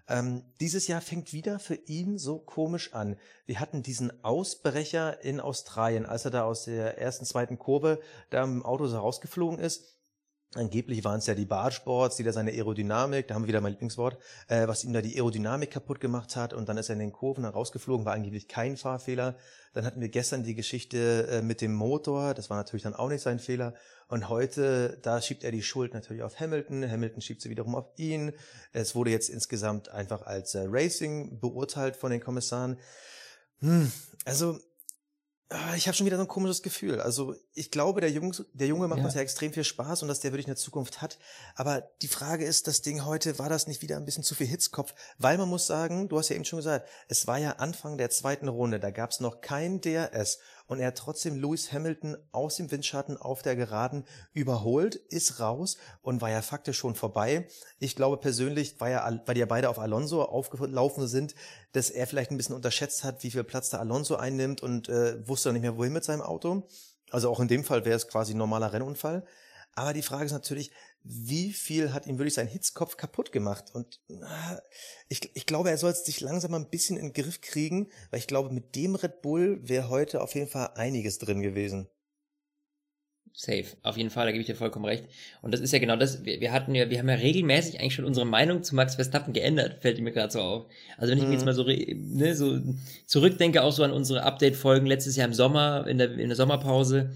[0.07, 3.17] Ähm, dieses Jahr fängt wieder für ihn so komisch an.
[3.45, 8.43] Wir hatten diesen Ausbrecher in Australien, als er da aus der ersten, zweiten Kurve da
[8.43, 10.00] im Auto so rausgeflogen ist.
[10.53, 13.71] Angeblich waren es ja die Bargeboards, die da seine Aerodynamik, da haben wir wieder mein
[13.71, 14.17] Lieblingswort,
[14.49, 17.13] äh, was ihm da die Aerodynamik kaputt gemacht hat und dann ist er in den
[17.13, 19.37] Kurven rausgeflogen, war angeblich kein Fahrfehler.
[19.73, 23.07] Dann hatten wir gestern die Geschichte äh, mit dem Motor, das war natürlich dann auch
[23.07, 23.75] nicht sein Fehler.
[24.09, 27.87] Und heute, da schiebt er die Schuld natürlich auf Hamilton, Hamilton schiebt sie wiederum auf
[27.95, 28.33] ihn.
[28.73, 32.77] Es wurde jetzt insgesamt einfach als äh, Racing beurteilt von den Kommissaren.
[33.59, 33.89] Hm,
[34.25, 34.59] also
[35.75, 37.01] ich habe schon wieder so ein komisches Gefühl.
[37.01, 39.05] Also ich glaube, der Junge, der Junge macht ja.
[39.05, 41.17] uns ja extrem viel Spaß und dass der wirklich eine Zukunft hat.
[41.55, 44.47] Aber die Frage ist, das Ding heute, war das nicht wieder ein bisschen zu viel
[44.47, 44.93] Hitzkopf?
[45.17, 48.09] Weil man muss sagen, du hast ja eben schon gesagt, es war ja Anfang der
[48.09, 50.39] zweiten Runde, da gab es noch kein DRS
[50.71, 55.75] und er hat trotzdem Lewis Hamilton aus dem Windschatten auf der Geraden überholt, ist raus
[56.01, 57.45] und war ja faktisch schon vorbei.
[57.79, 61.35] Ich glaube persönlich, weil, ja, weil die ja beide auf Alonso aufgelaufen sind,
[61.73, 65.27] dass er vielleicht ein bisschen unterschätzt hat, wie viel Platz der Alonso einnimmt und äh,
[65.27, 66.65] wusste dann nicht mehr, wohin mit seinem Auto.
[67.09, 69.25] Also auch in dem Fall wäre es quasi ein normaler Rennunfall.
[69.75, 70.71] Aber die Frage ist natürlich,
[71.03, 73.65] wie viel hat ihm wirklich sein Hitzkopf kaputt gemacht?
[73.73, 73.99] Und
[75.09, 78.19] ich, ich glaube, er soll sich langsam mal ein bisschen in den Griff kriegen, weil
[78.19, 81.87] ich glaube, mit dem Red Bull wäre heute auf jeden Fall einiges drin gewesen.
[83.33, 85.05] Safe, auf jeden Fall, da gebe ich dir vollkommen recht.
[85.41, 87.95] Und das ist ja genau das, wir, wir hatten ja, wir haben ja regelmäßig eigentlich
[87.95, 90.65] schon unsere Meinung zu Max Verstappen geändert, fällt mir gerade so auf.
[90.97, 91.29] Also wenn ich mhm.
[91.29, 91.45] mir jetzt mhm.
[91.45, 92.59] mal so, ne, so
[93.05, 97.11] zurückdenke, auch so an unsere Update-Folgen letztes Jahr im Sommer, in der, in der Sommerpause,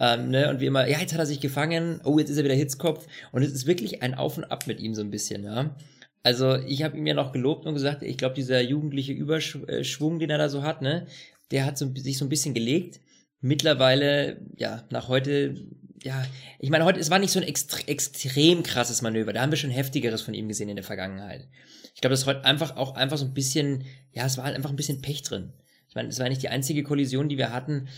[0.00, 2.44] ähm, ne, und wie immer, ja, jetzt hat er sich gefangen, oh, jetzt ist er
[2.44, 3.06] wieder Hitzkopf.
[3.32, 5.76] Und es ist wirklich ein Auf und Ab mit ihm so ein bisschen, ja.
[6.22, 10.30] Also ich habe ihm ja noch gelobt und gesagt, ich glaube, dieser jugendliche Überschwung, den
[10.30, 11.06] er da so hat, ne,
[11.50, 13.00] der hat so, sich so ein bisschen gelegt.
[13.40, 15.54] Mittlerweile, ja, nach heute
[16.02, 16.24] ja,
[16.58, 19.32] ich meine, heute, es war nicht so ein extre extrem krasses Manöver.
[19.32, 21.46] Da haben wir schon heftigeres von ihm gesehen in der Vergangenheit.
[21.94, 24.56] Ich glaube, das ist heute einfach auch einfach so ein bisschen, ja, es war halt
[24.56, 25.52] einfach ein bisschen Pech drin.
[25.88, 27.88] Ich meine, es war nicht die einzige Kollision, die wir hatten.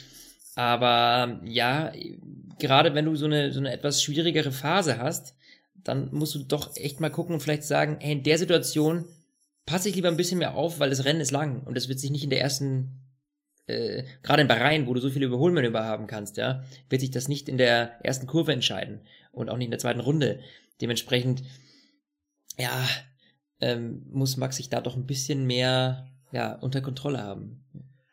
[0.55, 1.93] Aber ja,
[2.59, 5.35] gerade wenn du so eine, so eine etwas schwierigere Phase hast,
[5.75, 9.05] dann musst du doch echt mal gucken und vielleicht sagen, hey, in der Situation
[9.67, 11.99] passe ich lieber ein bisschen mehr auf, weil das Rennen ist lang und es wird
[11.99, 13.03] sich nicht in der ersten
[13.67, 17.29] äh, gerade in Bahrain, wo du so viele Überholmanöver haben kannst, ja, wird sich das
[17.29, 20.41] nicht in der ersten Kurve entscheiden und auch nicht in der zweiten Runde.
[20.81, 21.43] Dementsprechend,
[22.59, 22.87] ja,
[23.61, 27.65] ähm, muss Max sich da doch ein bisschen mehr ja, unter Kontrolle haben.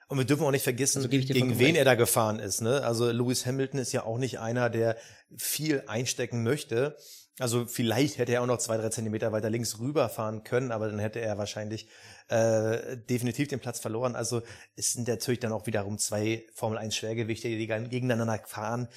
[0.10, 2.62] Und wir dürfen auch nicht vergessen, also gegen wen er da gefahren ist.
[2.62, 2.84] Ne?
[2.84, 4.98] Also Lewis Hamilton ist ja auch nicht einer, der
[5.38, 6.98] viel einstecken möchte.
[7.38, 10.98] Also vielleicht hätte er auch noch zwei, drei Zentimeter weiter links rüberfahren können, aber dann
[10.98, 11.88] hätte er wahrscheinlich
[12.28, 14.15] äh, definitiv den Platz verloren.
[14.15, 14.41] Also
[14.76, 18.88] es sind natürlich dann auch wiederum zwei Formel 1 Schwergewichte, die gegeneinander fahren.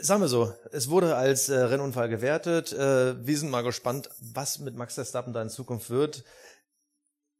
[0.00, 2.72] Sagen wir so, es wurde als äh, Rennunfall gewertet.
[2.72, 6.24] Äh, wir sind mal gespannt, was mit Max Verstappen da in Zukunft wird.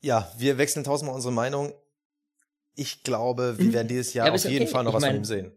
[0.04, 1.72] Ja, wir wechseln tausendmal unsere Meinung.
[2.74, 3.72] Ich glaube, wir mhm.
[3.72, 4.72] werden dieses Jahr ja, auf jeden okay.
[4.72, 5.52] Fall noch ich was mein, von ihm sehen.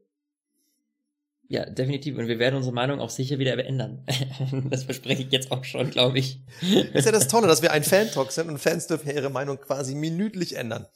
[1.50, 2.18] Ja, definitiv.
[2.18, 4.06] Und wir werden unsere Meinung auch sicher wieder ändern.
[4.70, 6.40] das verspreche ich jetzt auch schon, glaube ich.
[6.62, 9.30] Das ist ja das Tolle, dass wir ein Fan-Talk sind und Fans dürfen ja ihre
[9.30, 10.88] Meinung quasi minütlich ändern.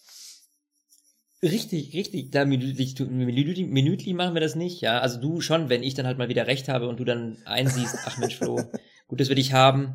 [1.43, 2.31] Richtig, richtig.
[2.31, 4.99] Da minütlich, minütlich, minütlich machen wir das nicht, ja.
[4.99, 7.95] Also du schon, wenn ich dann halt mal wieder recht habe und du dann einsiehst,
[8.05, 8.61] ach Mensch, Flo,
[9.11, 9.93] gut, wir dich haben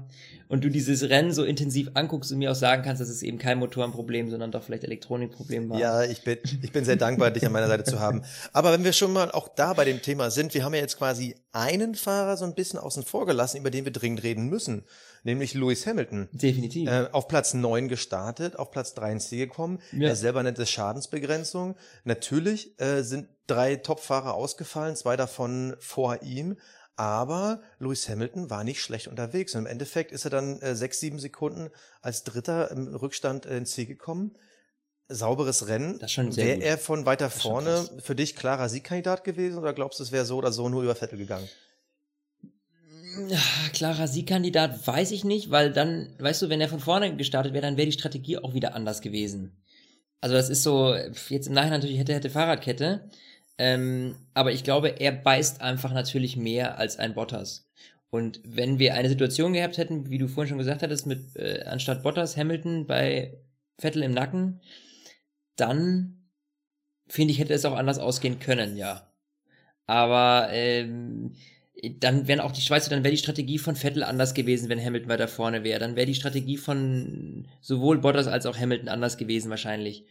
[0.49, 3.39] und du dieses Rennen so intensiv anguckst und mir auch sagen kannst, dass es eben
[3.39, 5.79] kein Motorenproblem, sondern doch vielleicht Elektronikproblem war.
[5.79, 8.23] Ja, ich bin, ich bin sehr dankbar, dich an meiner Seite zu haben.
[8.53, 10.99] Aber wenn wir schon mal auch da bei dem Thema sind, wir haben ja jetzt
[10.99, 14.85] quasi einen Fahrer so ein bisschen außen vor gelassen, über den wir dringend reden müssen,
[15.25, 16.29] nämlich Lewis Hamilton.
[16.33, 16.91] Definitiv.
[16.91, 19.79] Äh, auf Platz neun gestartet, auf Platz drei ins Ziel gekommen.
[19.93, 20.09] Ja.
[20.09, 21.75] Er selber nennt es Schadensbegrenzung.
[22.05, 26.57] Natürlich äh, sind drei Topfahrer ausgefallen, zwei davon vor ihm.
[26.97, 29.55] Aber Lewis Hamilton war nicht schlecht unterwegs.
[29.55, 33.59] Und im Endeffekt ist er dann äh, sechs, sieben Sekunden als Dritter im Rückstand äh,
[33.59, 34.35] ins Ziel gekommen.
[35.09, 35.99] Sauberes Rennen.
[35.99, 40.03] Das schon Wäre er von weiter vorne für dich klarer Siegkandidat gewesen oder glaubst du,
[40.03, 41.49] es wäre so oder so nur über Vettel gegangen?
[43.73, 47.63] Klarer Siegkandidat weiß ich nicht, weil dann, weißt du, wenn er von vorne gestartet wäre,
[47.63, 49.63] dann wäre die Strategie auch wieder anders gewesen.
[50.21, 53.09] Also das ist so, jetzt im Nachhinein natürlich hätte, hätte Fahrradkette.
[53.59, 57.71] Ähm, aber ich glaube, er beißt einfach natürlich mehr als ein Bottas.
[58.11, 61.64] Und wenn wir eine Situation gehabt hätten, wie du vorhin schon gesagt hattest, mit äh,
[61.66, 63.38] anstatt Bottas Hamilton bei
[63.79, 64.61] Vettel im Nacken,
[65.57, 66.29] dann
[67.09, 69.11] finde ich, hätte es auch anders ausgehen können, ja.
[69.87, 71.33] Aber ähm,
[72.01, 75.09] dann wären auch die Schweizer, dann wäre die Strategie von Vettel anders gewesen, wenn Hamilton
[75.09, 75.79] weiter vorne wäre.
[75.79, 80.05] Dann wäre die Strategie von sowohl Bottas als auch Hamilton anders gewesen wahrscheinlich.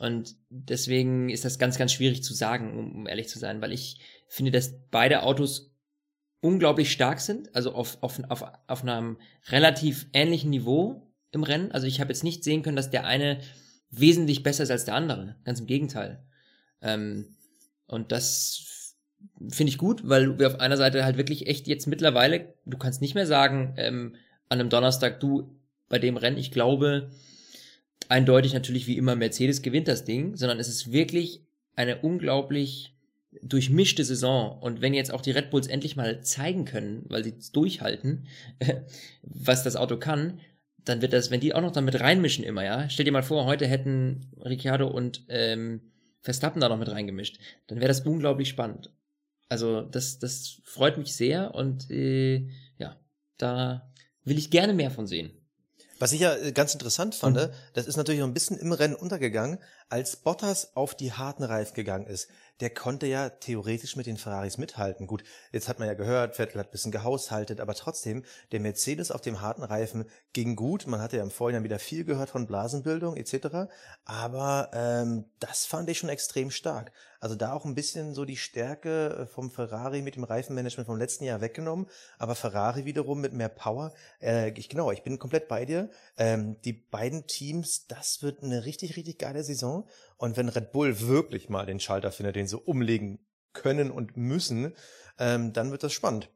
[0.00, 4.00] Und deswegen ist das ganz, ganz schwierig zu sagen, um, ehrlich zu sein, weil ich
[4.28, 5.76] finde, dass beide Autos
[6.40, 11.70] unglaublich stark sind, also auf, auf, auf, auf einem relativ ähnlichen Niveau im Rennen.
[11.72, 13.40] Also ich habe jetzt nicht sehen können, dass der eine
[13.90, 15.36] wesentlich besser ist als der andere.
[15.44, 16.24] Ganz im Gegenteil.
[16.80, 17.36] Ähm,
[17.84, 18.96] und das
[19.50, 23.02] finde ich gut, weil wir auf einer Seite halt wirklich echt jetzt mittlerweile, du kannst
[23.02, 24.16] nicht mehr sagen, ähm,
[24.48, 25.60] an einem Donnerstag, du,
[25.90, 27.10] bei dem Rennen, ich glaube,
[28.08, 31.42] eindeutig natürlich wie immer Mercedes gewinnt das Ding, sondern es ist wirklich
[31.76, 32.94] eine unglaublich
[33.42, 34.58] durchmischte Saison.
[34.60, 38.26] Und wenn jetzt auch die Red Bulls endlich mal zeigen können, weil sie durchhalten,
[39.22, 40.40] was das Auto kann,
[40.84, 42.88] dann wird das, wenn die auch noch damit reinmischen immer, ja.
[42.88, 45.80] Stell dir mal vor, heute hätten Ricciardo und ähm,
[46.22, 48.90] Verstappen da noch mit reingemischt, dann wäre das unglaublich spannend.
[49.48, 52.98] Also das, das freut mich sehr und äh, ja,
[53.36, 53.92] da
[54.24, 55.32] will ich gerne mehr von sehen.
[56.00, 57.50] Was ich ja äh, ganz interessant fand, mhm.
[57.74, 59.58] das ist natürlich noch ein bisschen im Rennen untergegangen,
[59.90, 62.28] als Bottas auf die harten Reifen gegangen ist.
[62.60, 65.06] Der konnte ja theoretisch mit den Ferraris mithalten.
[65.06, 69.10] Gut, jetzt hat man ja gehört, Vettel hat ein bisschen gehaushaltet, aber trotzdem, der Mercedes
[69.10, 70.86] auf dem harten Reifen ging gut.
[70.86, 73.70] Man hatte ja im Vorhinein wieder viel gehört von Blasenbildung etc.
[74.06, 76.92] Aber ähm, das fand ich schon extrem stark.
[77.20, 80.96] Also da auch ein bisschen so die Stärke äh, vom Ferrari mit dem Reifenmanagement vom
[80.96, 81.86] letzten Jahr weggenommen,
[82.18, 83.92] aber Ferrari wiederum mit mehr Power.
[84.22, 85.90] Äh, ich genau, ich bin komplett bei dir.
[86.16, 89.86] Ähm, die beiden Teams, das wird eine richtig, richtig geile Saison.
[90.16, 93.18] Und wenn Red Bull wirklich mal den Schalter findet, den sie umlegen
[93.52, 94.74] können und müssen,
[95.18, 96.30] ähm, dann wird das spannend.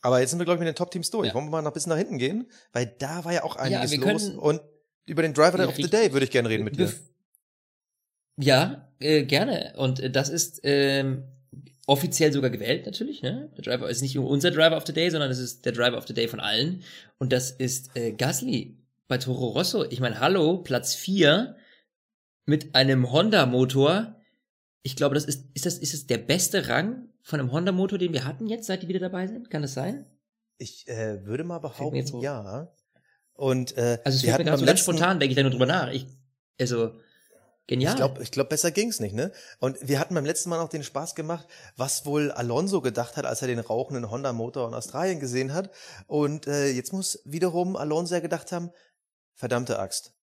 [0.00, 1.28] Aber jetzt sind wir, glaube ich, mit den Top-Teams durch.
[1.28, 1.34] Ja.
[1.34, 2.48] Wollen wir mal noch ein bisschen nach hinten gehen?
[2.72, 4.28] Weil da war ja auch einiges ja, los.
[4.28, 4.60] Und
[5.06, 6.92] über den Driver of the Day würde ich gerne reden mit dir.
[8.40, 9.74] Ja, äh, gerne.
[9.76, 11.24] Und äh, das ist ähm,
[11.86, 13.22] offiziell sogar gewählt natürlich.
[13.22, 13.50] Ne?
[13.56, 15.96] Der Driver ist nicht nur unser Driver of the Day, sondern es ist der Driver
[15.98, 16.82] of the Day von allen.
[17.18, 18.76] Und das ist äh, Gasly
[19.08, 19.84] bei Toro Rosso.
[19.84, 21.56] Ich meine, hallo, Platz 4
[22.46, 24.14] mit einem Honda-Motor.
[24.82, 28.12] Ich glaube, das ist, ist das, ist das der beste Rang von einem Honda-Motor, den
[28.12, 29.50] wir hatten jetzt, seit die wieder dabei sind?
[29.50, 30.06] Kann das sein?
[30.58, 32.72] Ich äh, würde mal behaupten, ja.
[33.34, 35.66] Und äh, Also es wir mir gerade so letzten- spontan, denke ich da nur drüber
[35.66, 35.90] nach.
[35.92, 36.06] Ich,
[36.60, 36.92] also,
[37.68, 37.92] genial.
[37.92, 39.30] Ich glaube, ich glaub, besser ging's nicht, ne?
[39.60, 43.24] Und wir hatten beim letzten Mal noch den Spaß gemacht, was wohl Alonso gedacht hat,
[43.24, 45.70] als er den rauchenden Honda-Motor in Australien gesehen hat.
[46.08, 48.72] Und äh, jetzt muss wiederum Alonso ja gedacht haben,
[49.34, 50.14] verdammte Axt,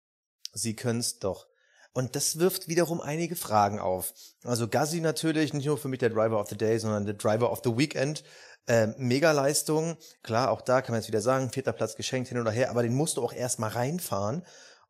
[0.52, 1.46] sie können's doch.
[1.92, 4.12] Und das wirft wiederum einige Fragen auf.
[4.42, 7.52] Also Gassi natürlich, nicht nur für mich der Driver of the Day, sondern der Driver
[7.52, 8.24] of the Weekend.
[8.66, 9.96] Äh, Mega-Leistung.
[10.24, 12.82] Klar, auch da kann man jetzt wieder sagen, vierter Platz geschenkt hin oder her, aber
[12.82, 14.44] den musst du auch erstmal reinfahren.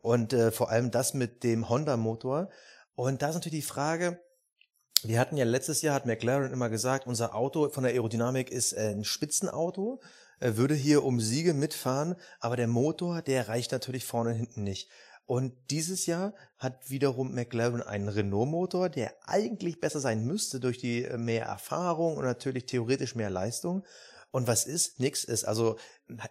[0.05, 2.51] Und äh, vor allem das mit dem Honda-Motor.
[2.95, 4.21] Und da ist natürlich die Frage,
[5.03, 8.75] wir hatten ja letztes Jahr, hat McLaren immer gesagt, unser Auto von der Aerodynamik ist
[8.75, 10.03] äh, ein Spitzenauto,
[10.40, 14.62] äh, würde hier um Siege mitfahren, aber der Motor, der reicht natürlich vorne und hinten
[14.62, 14.90] nicht.
[15.25, 21.05] Und dieses Jahr hat wiederum McLaren einen Renault-Motor, der eigentlich besser sein müsste durch die
[21.05, 23.87] äh, mehr Erfahrung und natürlich theoretisch mehr Leistung.
[24.35, 24.99] Und was ist?
[24.99, 25.44] Nix ist.
[25.44, 25.77] Also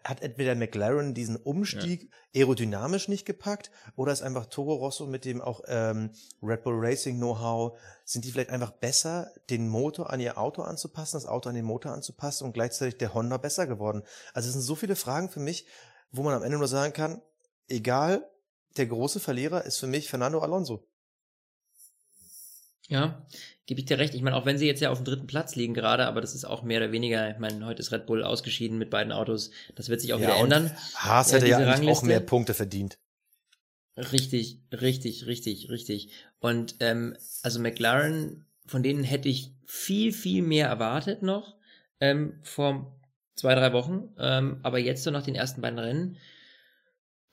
[0.04, 5.42] hat entweder McLaren diesen Umstieg aerodynamisch nicht gepackt oder ist einfach Toro Rosso mit dem
[5.42, 6.10] auch ähm,
[6.42, 11.16] Red Bull Racing Know-how, sind die vielleicht einfach besser, den Motor an ihr Auto anzupassen,
[11.16, 14.04] das Auto an den Motor anzupassen und gleichzeitig der Honda besser geworden?
[14.34, 15.66] Also es sind so viele Fragen für mich,
[16.12, 17.22] wo man am Ende nur sagen kann,
[17.70, 18.30] egal,
[18.76, 20.86] der große Verlierer ist für mich Fernando Alonso.
[22.89, 23.26] Ja,
[23.65, 24.13] gebe ich dir recht.
[24.13, 26.36] Ich meine, auch wenn sie jetzt ja auf dem dritten Platz liegen gerade, aber das
[26.36, 29.52] ist auch mehr oder weniger, ich meine, heute ist Red Bull ausgeschieden mit beiden Autos.
[29.76, 30.72] Das wird sich auch wieder und ändern.
[30.96, 32.98] Haas Ja, hätte ja eigentlich auch mehr Punkte verdient.
[33.96, 36.10] Richtig, richtig, richtig, richtig.
[36.39, 41.56] Und ähm, also McLaren, von denen hätte ich viel, viel mehr erwartet noch
[42.00, 43.00] ähm, vor
[43.36, 44.10] zwei, drei Wochen.
[44.17, 46.17] Ähm, aber jetzt so nach den ersten beiden Rennen,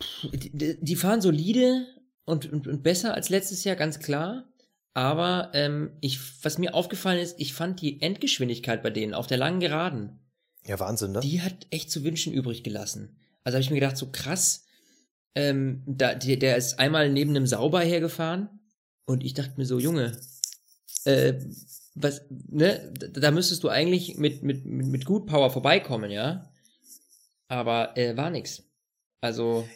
[0.02, 1.86] pff, die, die- die fahren solide
[2.24, 4.49] und, und, und besser als letztes Jahr, ganz klar.
[4.94, 9.38] Aber ähm, ich, was mir aufgefallen ist, ich fand die Endgeschwindigkeit bei denen auf der
[9.38, 10.18] langen Geraden,
[10.66, 11.20] Ja, Wahnsinn, ne?
[11.20, 13.16] die hat echt zu wünschen übrig gelassen.
[13.44, 14.64] Also habe ich mir gedacht, so krass,
[15.34, 18.48] ähm, da, der, der ist einmal neben einem Sauber hergefahren
[19.06, 20.20] und ich dachte mir so, Junge,
[21.04, 21.34] äh,
[21.94, 26.50] was, ne, da, da müsstest du eigentlich mit, mit, mit, mit gut Power vorbeikommen, ja.
[27.48, 28.62] Aber äh, war nix.
[29.20, 29.68] Also,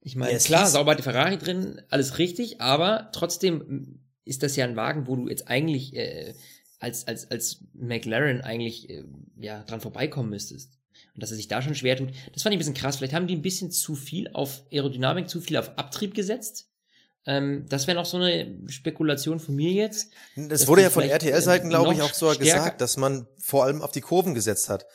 [0.00, 4.56] ich meine, Ja, es klar, sauber die Ferrari drin, alles richtig, aber trotzdem ist das
[4.56, 6.34] ja ein Wagen, wo du jetzt eigentlich äh,
[6.78, 9.04] als, als, als McLaren eigentlich äh,
[9.38, 10.72] ja, dran vorbeikommen müsstest.
[11.14, 12.96] Und dass er sich da schon schwer tut, das fand ich ein bisschen krass.
[12.96, 16.68] Vielleicht haben die ein bisschen zu viel auf Aerodynamik, zu viel auf Abtrieb gesetzt.
[17.26, 20.12] Ähm, das wäre noch so eine Spekulation von mir jetzt.
[20.36, 23.82] Dass wurde ja von RTL-Seiten, äh, glaube ich, auch so gesagt, dass man vor allem
[23.82, 24.86] auf die Kurven gesetzt hat.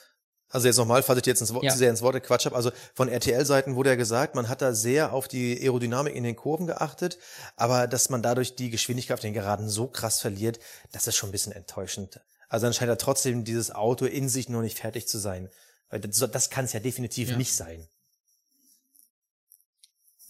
[0.55, 1.71] Also jetzt nochmal, falls ich dir jetzt ins, Wort- Ja.
[1.73, 2.55] zu sehr ins Wort Quatsch habe.
[2.55, 6.37] Also von RTL-Seiten wurde ja gesagt, man hat da sehr auf die Aerodynamik in den
[6.37, 7.17] Kurven geachtet,
[7.57, 10.59] aber dass man dadurch die Geschwindigkeit auf den Geraden so krass verliert,
[10.93, 12.21] das ist schon ein bisschen enttäuschend.
[12.47, 15.49] Also dann scheint ja trotzdem dieses Auto in sich noch nicht fertig zu sein.
[15.89, 17.37] Weil das, das kann es ja definitiv Ja.
[17.37, 17.85] nicht sein.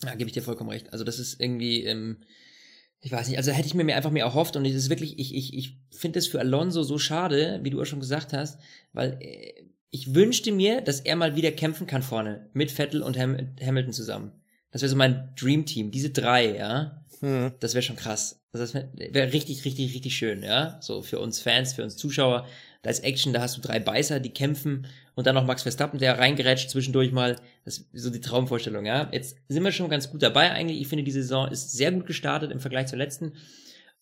[0.04, 0.92] Ja, gebe ich dir vollkommen recht.
[0.92, 2.18] Also das ist irgendwie, ähm,
[3.00, 5.36] ich weiß nicht, also hätte ich mir einfach mehr erhofft und es ist wirklich, ich,
[5.36, 8.60] ich, ich finde es für Alonso so schade, wie du auch schon gesagt hast,
[8.92, 9.65] weil äh,
[9.96, 13.94] ich wünschte mir, dass er mal wieder kämpfen kann vorne mit Vettel und Ham Hamilton
[13.94, 14.34] zusammen.
[14.72, 17.06] Das wäre so mein Dream Team, diese drei, ja.
[17.22, 17.54] Hm.
[17.62, 18.42] Das wäre schon krass.
[18.52, 20.78] Das wäre wär richtig, richtig, richtig schön, ja.
[20.82, 22.46] So für uns Fans, für uns Zuschauer.
[22.82, 25.98] Da ist Action, da hast du drei Beißer, die kämpfen und dann noch Max Verstappen,
[25.98, 27.38] der reingerätscht zwischendurch mal.
[27.64, 29.10] Das ist so die Traumvorstellung, ja.
[29.14, 30.82] Jetzt sind wir schon ganz gut dabei eigentlich.
[30.82, 33.32] Ich finde, die Saison ist sehr gut gestartet im Vergleich zur letzten.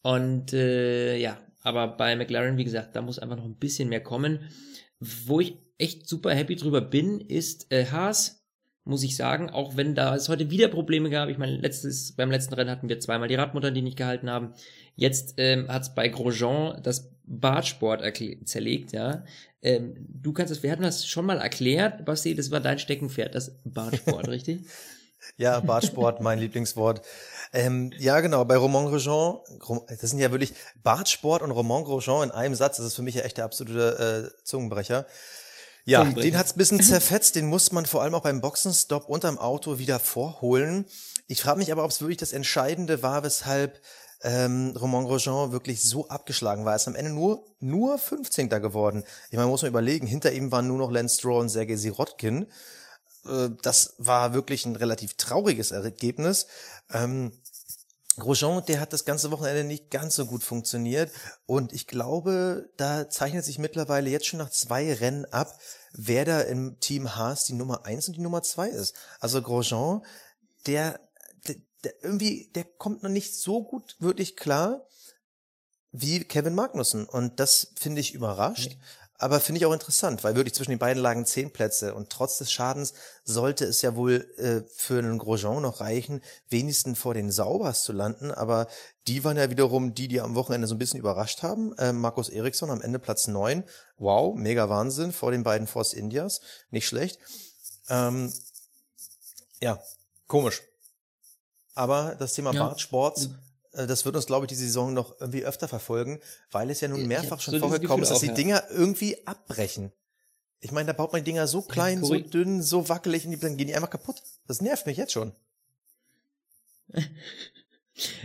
[0.02, 4.02] Und äh, ja, aber bei McLaren, wie gesagt, da muss einfach noch ein bisschen mehr
[4.02, 4.40] kommen.
[5.00, 8.44] Wo ich echt super happy drüber bin, ist äh, Haas
[8.86, 11.30] muss ich sagen, auch wenn da es heute wieder Probleme gab.
[11.30, 14.54] Ich meine, letztes, beim letzten Rennen hatten wir zweimal die Radmutter, die nicht gehalten haben.
[14.96, 18.04] Jetzt ähm, hat es bei Grosjean das Bartsport
[18.46, 19.24] zerlegt, ja.
[19.62, 23.34] Ähm, du kannst das, wir hatten das schon mal erklärt, Basti, das war dein Steckenpferd,
[23.34, 24.60] das Bartsport, richtig?
[25.38, 27.02] Ja, Bartsport, mein Lieblingswort.
[27.54, 32.24] Ähm, ja, genau, bei Romain Grosjean, Gro- das sind ja wirklich Bartsport und Romain Grosjean
[32.30, 35.06] in einem Satz, das ist für mich ja echt der absolute äh, Zungenbrecher.
[35.86, 36.28] Ja, Zungenbrecher.
[36.30, 39.80] den hat's ein bisschen zerfetzt, den muss man vor allem auch beim Boxenstopp unterm Auto
[39.80, 40.86] wieder vorholen.
[41.28, 43.82] Ich frage mich aber, ob es wirklich das Entscheidende war, weshalb
[44.24, 46.74] ähm, Romain Grosjean wirklich so abgeschlagen war.
[46.74, 48.50] Er ist am Ende nur, nur 15.
[48.50, 49.04] geworden.
[49.30, 52.48] Ich meine, muss man überlegen, hinter ihm waren nur noch Lance Stroll und Sergei Sirotkin.
[53.26, 56.48] Äh, das war wirklich ein relativ trauriges Ergebnis.
[56.92, 57.34] Ähm,
[58.18, 61.12] Grosjean, der hat das ganze Wochenende nicht ganz so gut funktioniert
[61.46, 65.60] und ich glaube, da zeichnet sich mittlerweile jetzt schon nach zwei Rennen ab,
[65.94, 68.96] wer da im Team Haas die Nummer eins und die Nummer zwei ist.
[69.20, 70.04] Also Grosjean,
[70.68, 71.00] der,
[71.48, 74.86] der, der irgendwie, der kommt noch nicht so gut wirklich klar
[75.94, 77.06] wie Kevin Magnussen.
[77.08, 78.72] Und das finde ich überrascht.
[78.72, 78.80] Nee.
[79.24, 82.40] Aber finde ich auch interessant, weil wirklich zwischen den beiden lagen zehn Plätze und trotz
[82.40, 87.32] des Schadens sollte es ja wohl äh, für einen Grosjean noch reichen, wenigstens vor den
[87.32, 88.32] Saubers zu landen.
[88.32, 88.68] Aber
[89.08, 91.74] die waren ja wiederum die, die am Wochenende so ein bisschen überrascht haben.
[91.78, 93.64] Äh, Markus Eriksson am Ende Platz neun,
[93.96, 96.42] Wow, mega Wahnsinn vor den beiden Force Indias.
[96.70, 97.18] Nicht schlecht.
[97.88, 98.34] Ähm,
[99.62, 99.82] ja,
[100.28, 100.64] komisch.
[101.76, 102.62] Aber das Thema ja.
[102.62, 103.30] Bartsports
[103.74, 106.20] das wird uns, glaube ich, die Saison noch irgendwie öfter verfolgen,
[106.52, 108.34] weil es ja nun mehrfach schon so vorgekommen ist, dass auch, die ja.
[108.34, 109.92] Dinger irgendwie abbrechen.
[110.60, 113.44] Ich meine, da baut man die Dinger so klein, ja, so dünn, so wackelig und
[113.44, 114.22] dann gehen die einfach kaputt.
[114.48, 115.34] Das nervt mich jetzt schon.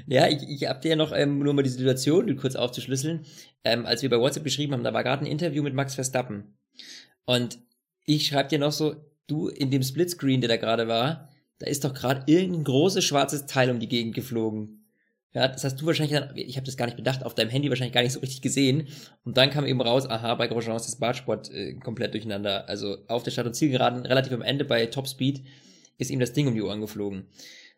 [0.06, 3.24] ja, ich, ich habe dir ja noch ähm, nur mal die Situation kurz aufzuschlüsseln.
[3.64, 6.58] Ähm, als wir bei WhatsApp geschrieben haben, da war gerade ein Interview mit Max Verstappen.
[7.24, 7.58] Und
[8.04, 11.84] ich schreibe dir noch so, du, in dem Splitscreen, der da gerade war, da ist
[11.84, 14.77] doch gerade irgendein großes schwarzes Teil um die Gegend geflogen.
[15.38, 17.68] Ja, das hast du wahrscheinlich dann, ich habe das gar nicht bedacht, auf deinem Handy
[17.68, 18.88] wahrscheinlich gar nicht so richtig gesehen.
[19.22, 22.68] Und dann kam eben raus, aha, bei Grosjean ist das Bartsport äh, komplett durcheinander.
[22.68, 25.44] Also auf der Stadt- und Zielgeraden, relativ am Ende bei Topspeed,
[25.96, 27.28] ist ihm das Ding um die Ohren geflogen.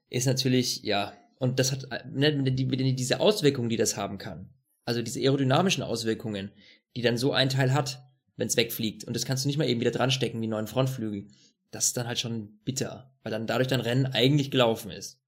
[0.09, 4.49] Ist natürlich, ja, und das hat, ne, die, diese Auswirkungen, die das haben kann.
[4.87, 6.53] Also diese aerodynamischen Auswirkungen,
[6.97, 8.03] die dann so ein Teil hat,
[8.37, 9.05] wenn es wegfliegt.
[9.05, 11.27] Und das kannst du nicht mal eben wieder dranstecken wie neuen Frontflügel.
[11.73, 15.20] Das ist dann halt schon bitter, weil dann dadurch dein Rennen eigentlich gelaufen ist.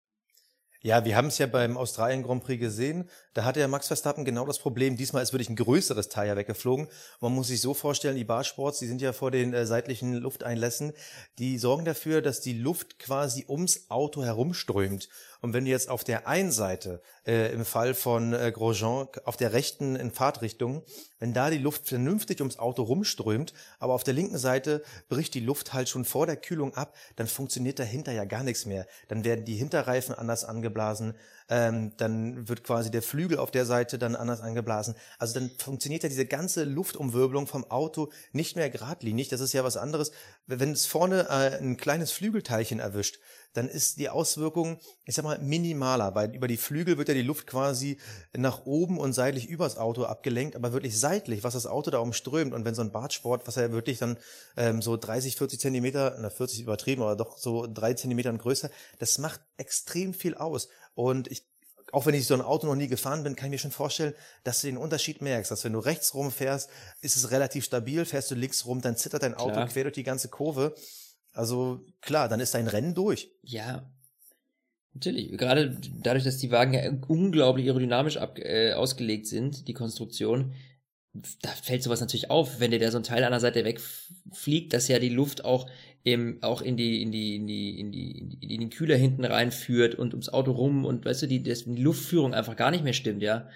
[0.85, 3.09] Ja, wir haben es ja beim Australien Grand Prix gesehen.
[3.35, 4.97] Da hatte ja Max Verstappen genau das Problem.
[4.97, 6.88] Diesmal ist wirklich ein größeres Teil ja weggeflogen.
[7.21, 10.92] Man muss sich so vorstellen, die Barsports, die sind ja vor den äh, seitlichen Lufteinlässen,
[11.38, 15.09] die sorgen dafür, dass die Luft quasi ums Auto herumströmt.
[15.42, 19.37] Und wenn du jetzt auf der einen Seite, äh, im Fall von äh, Grosjean, auf
[19.37, 20.85] der rechten in Fahrtrichtung,
[21.18, 25.40] wenn da die Luft vernünftig ums Auto rumströmt, aber auf der linken Seite bricht die
[25.40, 28.87] Luft halt schon vor der Kühlung ab, dann funktioniert dahinter ja gar nichts mehr.
[29.09, 31.14] Dann werden die Hinterreifen anders angeblasen,
[31.53, 34.95] ähm, dann wird quasi der Flügel auf der Seite dann anders angeblasen.
[35.19, 39.29] Also dann funktioniert ja diese ganze Luftumwirbelung vom Auto nicht mehr geradlinig.
[39.29, 40.12] Das ist ja was anderes.
[40.47, 43.19] Wenn es vorne äh, ein kleines Flügelteilchen erwischt,
[43.53, 47.21] dann ist die Auswirkung, ich sag mal, minimaler, weil über die Flügel wird ja die
[47.21, 47.99] Luft quasi
[48.35, 52.55] nach oben und seitlich übers Auto abgelenkt, aber wirklich seitlich, was das Auto da umströmt.
[52.55, 54.17] Und wenn so ein Bartsport, was ja wirklich dann
[54.57, 59.19] ähm, so 30, 40 Zentimeter, na 40 übertrieben, aber doch so drei Zentimetern größer, das
[59.19, 60.69] macht extrem viel aus.
[60.94, 61.46] Und ich
[61.92, 64.14] auch wenn ich so ein Auto noch nie gefahren bin, kann ich mir schon vorstellen,
[64.44, 65.50] dass du den Unterschied merkst.
[65.50, 66.70] Dass wenn du rechts rum fährst,
[67.02, 68.07] ist es relativ stabil.
[68.07, 69.68] Fährst du links rum, dann zittert dein Auto Klar.
[69.68, 70.74] quer durch die ganze Kurve.
[71.35, 73.31] Also klar, dann ist dein Rennen durch.
[73.42, 73.90] Ja,
[74.94, 75.37] natürlich.
[75.37, 80.55] Gerade dadurch, dass die Wagen ja unglaublich aerodynamisch ab, äh, ausgelegt sind, die Konstruktion,
[81.42, 84.72] da fällt sowas natürlich auf, wenn dir da so ein Teil an der Seite wegfliegt,
[84.72, 85.68] dass ja die Luft auch
[86.05, 89.94] im, auch in die, in die, in die, in die, in den Kühler hinten reinführt
[89.94, 93.22] und ums Auto rum und weißt du, die, die Luftführung einfach gar nicht mehr stimmt,
[93.22, 93.48] ja.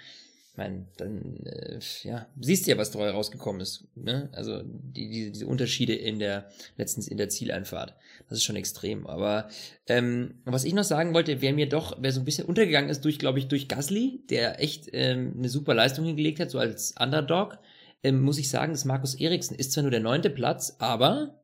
[0.57, 4.27] Ich meine, dann, äh, ja, siehst du ja, was dabei rausgekommen ist, ne?
[4.33, 7.93] Also, die, die, diese Unterschiede in der, letztens in der Zieleinfahrt.
[8.27, 9.05] Das ist schon extrem.
[9.05, 9.49] Aber,
[9.85, 13.05] ähm, was ich noch sagen wollte, wer mir doch, wer so ein bisschen untergegangen ist
[13.05, 16.95] durch, glaube ich, durch Gasly, der echt, ähm, eine super Leistung hingelegt hat, so als
[16.99, 17.59] Underdog,
[18.01, 21.39] ähm, muss ich sagen, dass Markus Eriksen ist zwar nur der neunte Platz, aber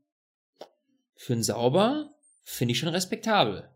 [1.16, 2.10] für einen Sauber
[2.42, 3.70] finde ich schon respektabel.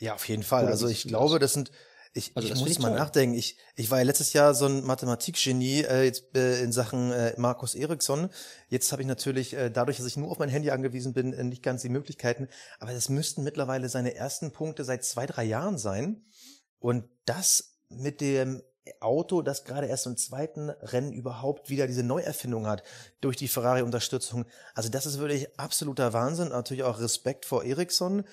[0.00, 0.66] Ja, auf jeden Fall.
[0.66, 1.70] Also ich glaube, das sind,
[2.14, 2.98] ich, also ich muss mal toll.
[2.98, 3.36] nachdenken.
[3.36, 7.34] Ich, ich war ja letztes Jahr so ein Mathematikgenie äh, jetzt, äh, in Sachen äh,
[7.38, 8.28] Markus Eriksson.
[8.68, 11.42] Jetzt habe ich natürlich, äh, dadurch, dass ich nur auf mein Handy angewiesen bin, äh,
[11.42, 12.48] nicht ganz die Möglichkeiten.
[12.80, 16.24] Aber das müssten mittlerweile seine ersten Punkte seit zwei, drei Jahren sein.
[16.78, 18.62] Und das mit dem
[19.00, 22.82] Auto, das gerade erst im zweiten Rennen überhaupt wieder diese Neuerfindung hat
[23.20, 24.44] durch die Ferrari-Unterstützung.
[24.74, 26.48] Also das ist wirklich absoluter Wahnsinn.
[26.48, 28.24] Natürlich auch Respekt vor Ericsson,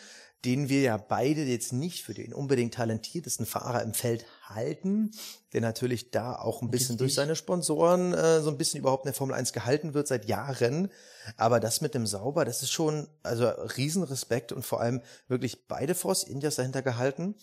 [0.45, 5.12] den wir ja beide jetzt nicht für den unbedingt talentiertesten Fahrer im Feld halten,
[5.52, 6.99] der natürlich da auch ein bisschen Richtig.
[6.99, 10.25] durch seine Sponsoren äh, so ein bisschen überhaupt in der Formel 1 gehalten wird seit
[10.25, 10.89] Jahren.
[11.36, 15.93] Aber das mit dem Sauber, das ist schon, also Riesenrespekt und vor allem wirklich beide
[15.93, 17.36] Force Indias dahinter gehalten.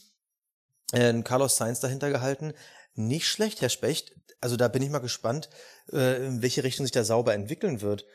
[0.92, 2.54] Äh, Carlos Sainz dahinter gehalten.
[2.94, 4.14] Nicht schlecht, Herr Specht.
[4.40, 5.50] Also da bin ich mal gespannt,
[5.92, 8.06] äh, in welche Richtung sich der Sauber entwickeln wird.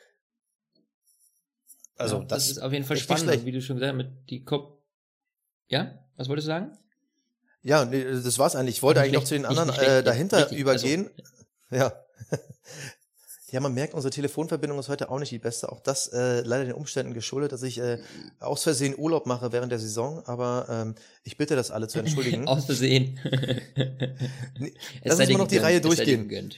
[1.97, 4.29] Also ja, das, das, ist auf jeden Fall spannend, wie du schon gesagt hast, mit
[4.29, 4.77] die Kopf.
[5.67, 6.77] Ja, was wolltest du sagen?
[7.63, 8.77] Ja, nee, das war's eigentlich.
[8.77, 11.09] Ich wollte eigentlich noch zu den anderen äh, dahinter richtig, übergehen.
[11.69, 11.93] Also, ja.
[13.51, 15.69] Ja, man merkt, unsere Telefonverbindung ist heute auch nicht die beste.
[15.69, 17.97] Auch das äh, leider den Umständen geschuldet, dass ich äh,
[18.39, 20.25] aus Versehen Urlaub mache während der Saison.
[20.25, 22.47] Aber ähm, ich bitte das alle zu entschuldigen.
[22.47, 23.19] aus Versehen.
[24.57, 24.73] nee,
[25.03, 26.53] lass uns mal noch die Reihe durchgehen.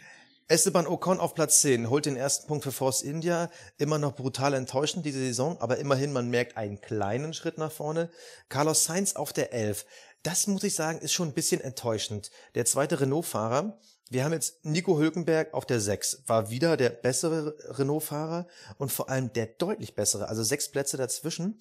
[0.50, 3.50] Esteban Ocon auf Platz 10 holt den ersten Punkt für Force India.
[3.78, 8.10] Immer noch brutal enttäuschend diese Saison, aber immerhin, man merkt einen kleinen Schritt nach vorne.
[8.50, 9.86] Carlos Sainz auf der 11.
[10.24, 12.30] das muss ich sagen, ist schon ein bisschen enttäuschend.
[12.56, 13.80] Der zweite Renault-Fahrer,
[14.10, 19.10] wir haben jetzt Nico Hülkenberg auf der 6, war wieder der bessere Renault-Fahrer und vor
[19.10, 21.60] allem der deutlich bessere, also sechs Plätze dazwischen.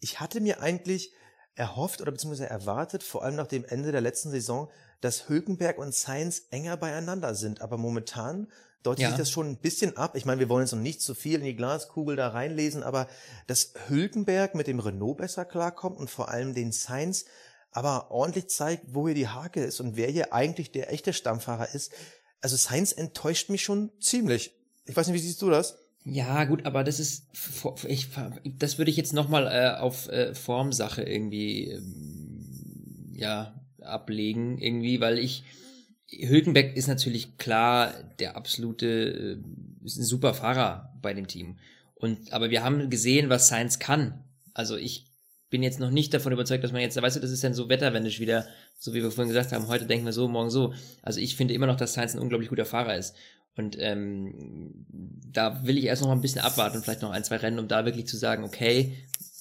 [0.00, 1.12] Ich hatte mir eigentlich
[1.54, 4.70] erhofft oder beziehungsweise erwartet, vor allem nach dem Ende der letzten Saison,
[5.00, 7.60] dass Hülkenberg und Sainz enger beieinander sind.
[7.60, 8.48] Aber momentan
[8.82, 9.08] deutet ja.
[9.08, 10.16] sich das schon ein bisschen ab.
[10.16, 13.08] Ich meine, wir wollen jetzt noch nicht zu viel in die Glaskugel da reinlesen, aber
[13.46, 17.24] dass Hülkenberg mit dem Renault besser klarkommt und vor allem den Sainz
[17.72, 21.74] aber ordentlich zeigt, wo hier die Hake ist und wer hier eigentlich der echte Stammfahrer
[21.74, 21.92] ist.
[22.40, 24.54] Also Sainz enttäuscht mich schon ziemlich.
[24.86, 25.78] Ich weiß nicht, wie siehst du das?
[26.04, 27.26] Ja, gut, aber das ist,
[27.86, 28.08] ich,
[28.44, 35.18] das würde ich jetzt nochmal äh, auf äh, Formsache irgendwie, ähm, ja, ablegen, irgendwie, weil
[35.18, 35.44] ich,
[36.10, 38.86] Hülkenberg ist natürlich klar der absolute,
[39.42, 41.58] äh, ist ein super Fahrer bei dem Team.
[41.94, 44.22] Und, aber wir haben gesehen, was Sainz kann.
[44.54, 45.06] Also ich
[45.48, 47.68] bin jetzt noch nicht davon überzeugt, dass man jetzt, weißt du, das ist dann so
[47.68, 48.46] wetterwendisch wieder,
[48.78, 50.74] so wie wir vorhin gesagt haben, heute denken wir so, morgen so.
[51.02, 53.14] Also ich finde immer noch, dass Sainz ein unglaublich guter Fahrer ist.
[53.56, 54.86] Und ähm,
[55.32, 57.68] da will ich erst noch mal ein bisschen abwarten, vielleicht noch ein, zwei Rennen, um
[57.68, 58.92] da wirklich zu sagen, okay,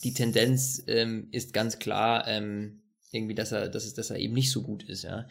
[0.04, 2.82] die Tendenz ähm, ist ganz klar, ähm,
[3.16, 5.28] irgendwie, dass er, dass dass er eben nicht so gut ist, ja.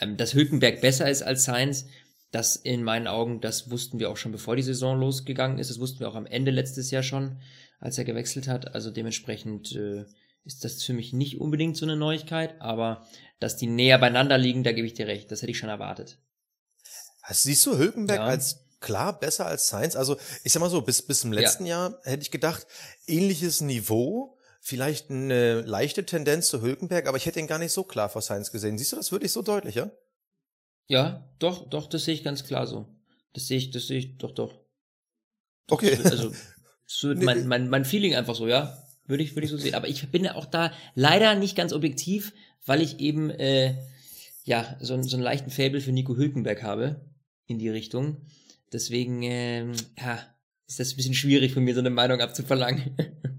[0.00, 1.86] Ähm, dass Hülkenberg besser ist als Sainz,
[2.30, 5.80] das in meinen Augen, das wussten wir auch schon bevor die Saison losgegangen ist, das
[5.80, 7.38] wussten wir auch am Ende letztes Jahr schon
[7.80, 8.74] als er gewechselt hat.
[8.74, 10.04] Also dementsprechend äh,
[10.44, 13.06] ist das für mich nicht unbedingt so eine Neuigkeit, aber
[13.40, 15.30] dass die näher beieinander liegen, da gebe ich dir recht.
[15.30, 16.18] Das hätte ich schon erwartet.
[17.30, 18.24] Siehst du Hülkenberg ja.
[18.24, 19.96] als klar besser als Sainz?
[19.96, 21.88] Also ich sag mal so, bis, bis zum letzten ja.
[21.88, 22.66] Jahr hätte ich gedacht,
[23.06, 24.37] ähnliches Niveau,
[24.68, 28.20] vielleicht eine leichte Tendenz zu Hülkenberg, aber ich hätte ihn gar nicht so klar vor
[28.20, 28.76] Sainz gesehen.
[28.76, 29.90] Siehst du das wirklich so deutlich, ja?
[30.88, 32.86] Ja, doch, doch, das sehe ich ganz klar so.
[33.32, 34.60] Das sehe ich, das sehe ich, doch, doch.
[35.70, 35.98] Okay.
[36.04, 36.32] Also
[36.84, 38.76] so nee, mein, mein, mein Feeling einfach so, ja.
[39.06, 39.74] Würde ich, würde ich so sehen.
[39.74, 42.34] Aber ich bin ja auch da leider nicht ganz objektiv,
[42.66, 43.74] weil ich eben äh,
[44.44, 47.10] ja so, so einen leichten Fable für Nico Hülkenberg habe
[47.46, 48.26] in die Richtung.
[48.70, 50.22] Deswegen ähm, ja,
[50.66, 52.94] ist das ein bisschen schwierig für mir, so eine Meinung abzuverlangen.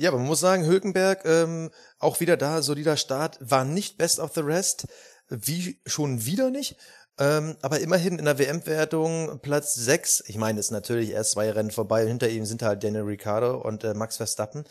[0.00, 4.18] ja, aber man muss sagen, Hülkenberg, ähm, auch wieder da, solider Start, war nicht best
[4.18, 4.86] of the rest.
[5.28, 6.76] Wie schon wieder nicht.
[7.18, 10.24] Ähm, aber immerhin in der WM-Wertung Platz 6.
[10.26, 13.60] Ich meine, es ist natürlich erst zwei Rennen vorbei hinter ihm sind halt Daniel Ricciardo
[13.60, 14.64] und äh, Max Verstappen.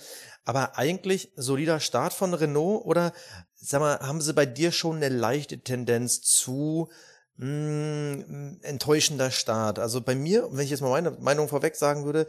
[0.46, 3.14] Aber eigentlich solider Start von Renault oder
[3.54, 6.90] sag mal, haben sie bei dir schon eine leichte Tendenz zu
[7.38, 9.78] mh, mm, enttäuschender Start?
[9.78, 12.26] Also bei mir, wenn ich jetzt mal meine Meinung vorweg sagen würde,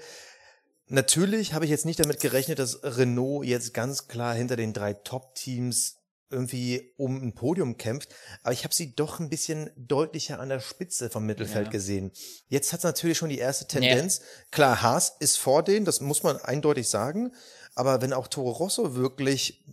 [0.93, 4.93] Natürlich habe ich jetzt nicht damit gerechnet, dass Renault jetzt ganz klar hinter den drei
[4.93, 5.97] Top-Teams
[6.31, 10.61] irgendwie um ein Podium kämpft, aber ich habe sie doch ein bisschen deutlicher an der
[10.61, 11.73] Spitze vom Mittelfeld ja.
[11.73, 12.13] gesehen.
[12.49, 14.19] Jetzt hat es natürlich schon die erste Tendenz.
[14.19, 14.25] Ja.
[14.51, 17.33] Klar, Haas ist vor denen, das muss man eindeutig sagen,
[17.75, 19.65] aber wenn auch Toro Rosso wirklich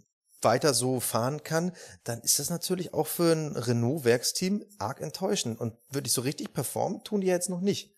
[0.41, 1.71] weiter so fahren kann,
[2.03, 5.59] dann ist das natürlich auch für ein Renault-Werksteam arg enttäuschend.
[5.59, 7.96] Und wirklich so richtig performen tun die jetzt noch nicht.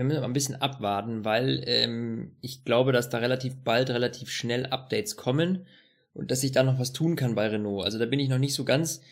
[0.00, 4.30] Wir müssen aber ein bisschen abwarten, weil ähm, ich glaube, dass da relativ bald, relativ
[4.30, 5.66] schnell Updates kommen
[6.14, 7.84] und dass ich da noch was tun kann bei Renault.
[7.84, 9.02] Also da bin ich noch nicht so ganz.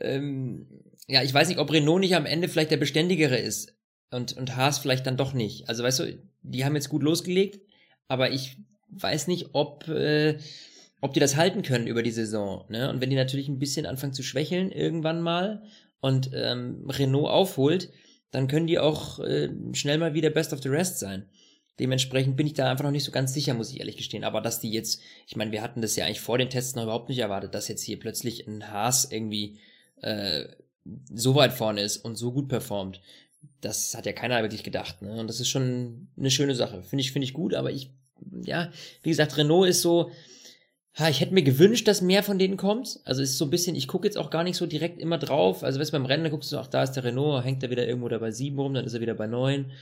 [0.00, 0.68] Ähm,
[1.06, 3.74] ja, ich weiß nicht, ob Renault nicht am Ende vielleicht der beständigere ist
[4.10, 5.68] und, und Haas vielleicht dann doch nicht.
[5.68, 7.60] Also weißt du, die haben jetzt gut losgelegt,
[8.08, 8.56] aber ich
[8.88, 10.38] weiß nicht, ob, äh,
[11.02, 12.64] ob die das halten können über die Saison.
[12.70, 12.88] Ne?
[12.88, 15.62] Und wenn die natürlich ein bisschen anfangen zu schwächeln irgendwann mal
[16.00, 17.90] und ähm, Renault aufholt,
[18.32, 21.28] dann können die auch äh, schnell mal wieder Best of the Rest sein.
[21.78, 24.24] Dementsprechend bin ich da einfach noch nicht so ganz sicher, muss ich ehrlich gestehen.
[24.24, 26.82] Aber dass die jetzt, ich meine, wir hatten das ja eigentlich vor den Tests noch
[26.82, 29.58] überhaupt nicht erwartet, dass jetzt hier plötzlich ein Haas irgendwie
[30.00, 30.44] äh,
[31.14, 33.00] so weit vorne ist und so gut performt.
[33.60, 35.02] Das hat ja keiner wirklich gedacht.
[35.02, 35.12] Ne?
[35.18, 36.82] Und das ist schon eine schöne Sache.
[36.82, 37.90] Finde ich, finde ich gut, aber ich,
[38.44, 38.70] ja,
[39.02, 40.10] wie gesagt, Renault ist so,
[40.98, 43.00] ha, ich hätte mir gewünscht, dass mehr von denen kommt.
[43.04, 45.18] Also es ist so ein bisschen, ich gucke jetzt auch gar nicht so direkt immer
[45.18, 45.62] drauf.
[45.64, 47.70] Also weißt du, beim Rennen, da guckst du, ach, da ist der Renault, hängt er
[47.70, 49.72] wieder irgendwo da bei sieben rum, dann ist er wieder bei neun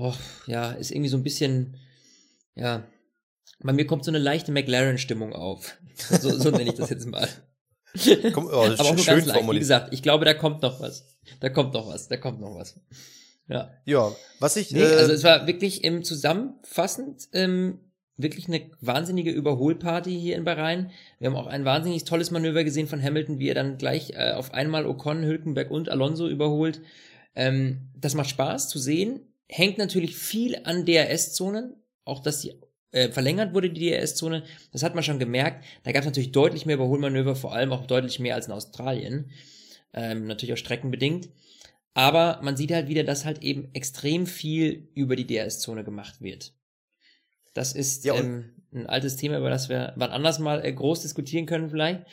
[0.00, 0.14] oh,
[0.46, 1.76] ja, ist irgendwie so ein bisschen,
[2.54, 2.84] ja,
[3.60, 5.76] bei mir kommt so eine leichte McLaren-Stimmung auf.
[6.00, 7.28] So, so nenne ich das jetzt mal.
[8.32, 9.50] Komm, oh, Aber auch nur ganz leicht.
[9.50, 11.18] Wie gesagt, ich glaube, da kommt noch was.
[11.40, 12.08] Da kommt noch was.
[12.08, 12.80] Da kommt noch was.
[13.48, 13.70] Ja.
[13.84, 14.70] Ja, was ich.
[14.70, 17.80] Nee, äh, also es war wirklich im zusammenfassend ähm,
[18.22, 20.90] wirklich eine wahnsinnige Überholparty hier in Bahrain.
[21.18, 24.32] Wir haben auch ein wahnsinnig tolles Manöver gesehen von Hamilton, wie er dann gleich äh,
[24.32, 26.80] auf einmal Ocon, Hülkenberg und Alonso überholt.
[27.34, 32.54] Ähm, das macht Spaß zu sehen hängt natürlich viel an DRS-Zonen, auch dass die
[32.92, 34.44] äh, verlängert wurde, die DRS-Zone.
[34.72, 35.64] Das hat man schon gemerkt.
[35.82, 39.30] Da gab es natürlich deutlich mehr Überholmanöver, vor allem auch deutlich mehr als in Australien.
[39.92, 41.28] Ähm, natürlich auch streckenbedingt.
[41.94, 46.54] Aber man sieht halt wieder, dass halt eben extrem viel über die DRS-Zone gemacht wird.
[47.54, 51.02] Das ist ja, ähm, ein altes Thema, über das wir wann anders mal äh, groß
[51.02, 52.04] diskutieren können vielleicht.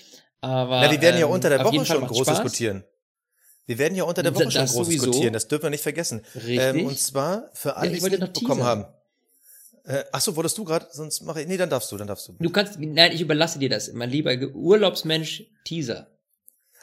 [0.41, 2.41] Aber, Na, wir werden ja ähm, unter der Woche schon groß Spaß.
[2.41, 2.83] diskutieren.
[3.65, 5.05] Wir werden ja unter der Woche das schon groß sowieso.
[5.05, 6.21] diskutieren, das dürfen wir nicht vergessen.
[6.35, 6.59] Richtig.
[6.59, 8.85] Ähm, und zwar für alle, ja, die es mitbekommen haben.
[9.83, 12.27] Äh, ach so, wolltest du gerade, sonst mache ich, nee, dann darfst du, dann darfst
[12.27, 12.33] du.
[12.39, 16.07] Du kannst, nein, ich überlasse dir das, mein lieber Urlaubsmensch Teaser.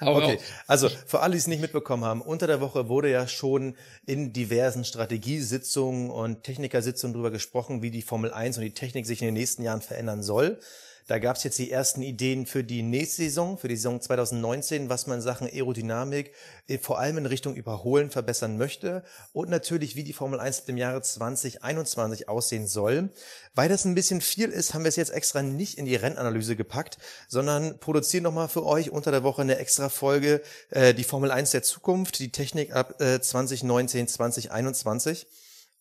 [0.00, 0.42] Hau okay, raus.
[0.66, 3.76] also für alle, die es nicht mitbekommen haben, unter der Woche wurde ja schon
[4.06, 9.22] in diversen Strategiesitzungen und Technikersitzungen darüber gesprochen, wie die Formel 1 und die Technik sich
[9.22, 10.58] in den nächsten Jahren verändern soll.
[11.06, 14.88] Da gab es jetzt die ersten Ideen für die nächste Saison, für die Saison 2019,
[14.88, 16.32] was man Sachen Aerodynamik
[16.66, 20.78] äh, vor allem in Richtung Überholen verbessern möchte und natürlich, wie die Formel 1 im
[20.78, 23.10] Jahre 2021 aussehen soll.
[23.54, 26.56] Weil das ein bisschen viel ist, haben wir es jetzt extra nicht in die Rennanalyse
[26.56, 26.96] gepackt,
[27.28, 30.40] sondern produzieren nochmal für euch unter der Woche eine extra Folge,
[30.70, 35.26] äh, die Formel 1 der Zukunft, die Technik ab äh, 2019, 2021.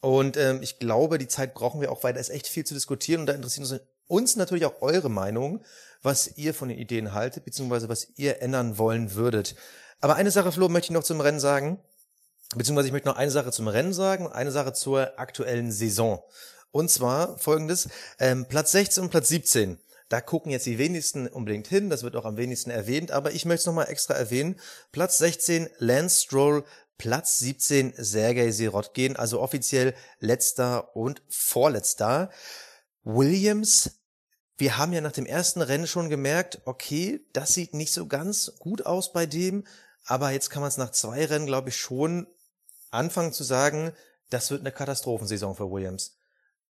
[0.01, 2.73] Und ähm, ich glaube, die Zeit brauchen wir auch, weil da ist echt viel zu
[2.73, 5.63] diskutieren und da interessieren uns uns natürlich auch eure Meinung,
[6.01, 9.55] was ihr von den Ideen haltet, beziehungsweise was ihr ändern wollen würdet.
[10.01, 11.79] Aber eine Sache, Flo, möchte ich noch zum Rennen sagen.
[12.55, 16.21] Beziehungsweise ich möchte noch eine Sache zum Rennen sagen und eine Sache zur aktuellen Saison.
[16.71, 17.87] Und zwar folgendes,
[18.19, 19.79] ähm, Platz 16 und Platz 17.
[20.09, 23.45] Da gucken jetzt die wenigsten unbedingt hin, das wird auch am wenigsten erwähnt, aber ich
[23.45, 24.59] möchte es nochmal extra erwähnen.
[24.91, 26.63] Platz 16 Lance Stroll,
[26.97, 32.29] Platz 17 Sergei Sirotkin, also offiziell letzter und vorletzter.
[33.03, 33.99] Williams,
[34.57, 38.53] wir haben ja nach dem ersten Rennen schon gemerkt, okay, das sieht nicht so ganz
[38.59, 39.65] gut aus bei dem,
[40.05, 42.27] aber jetzt kann man es nach zwei Rennen, glaube ich, schon
[42.91, 43.93] anfangen zu sagen,
[44.29, 46.17] das wird eine Katastrophensaison für Williams.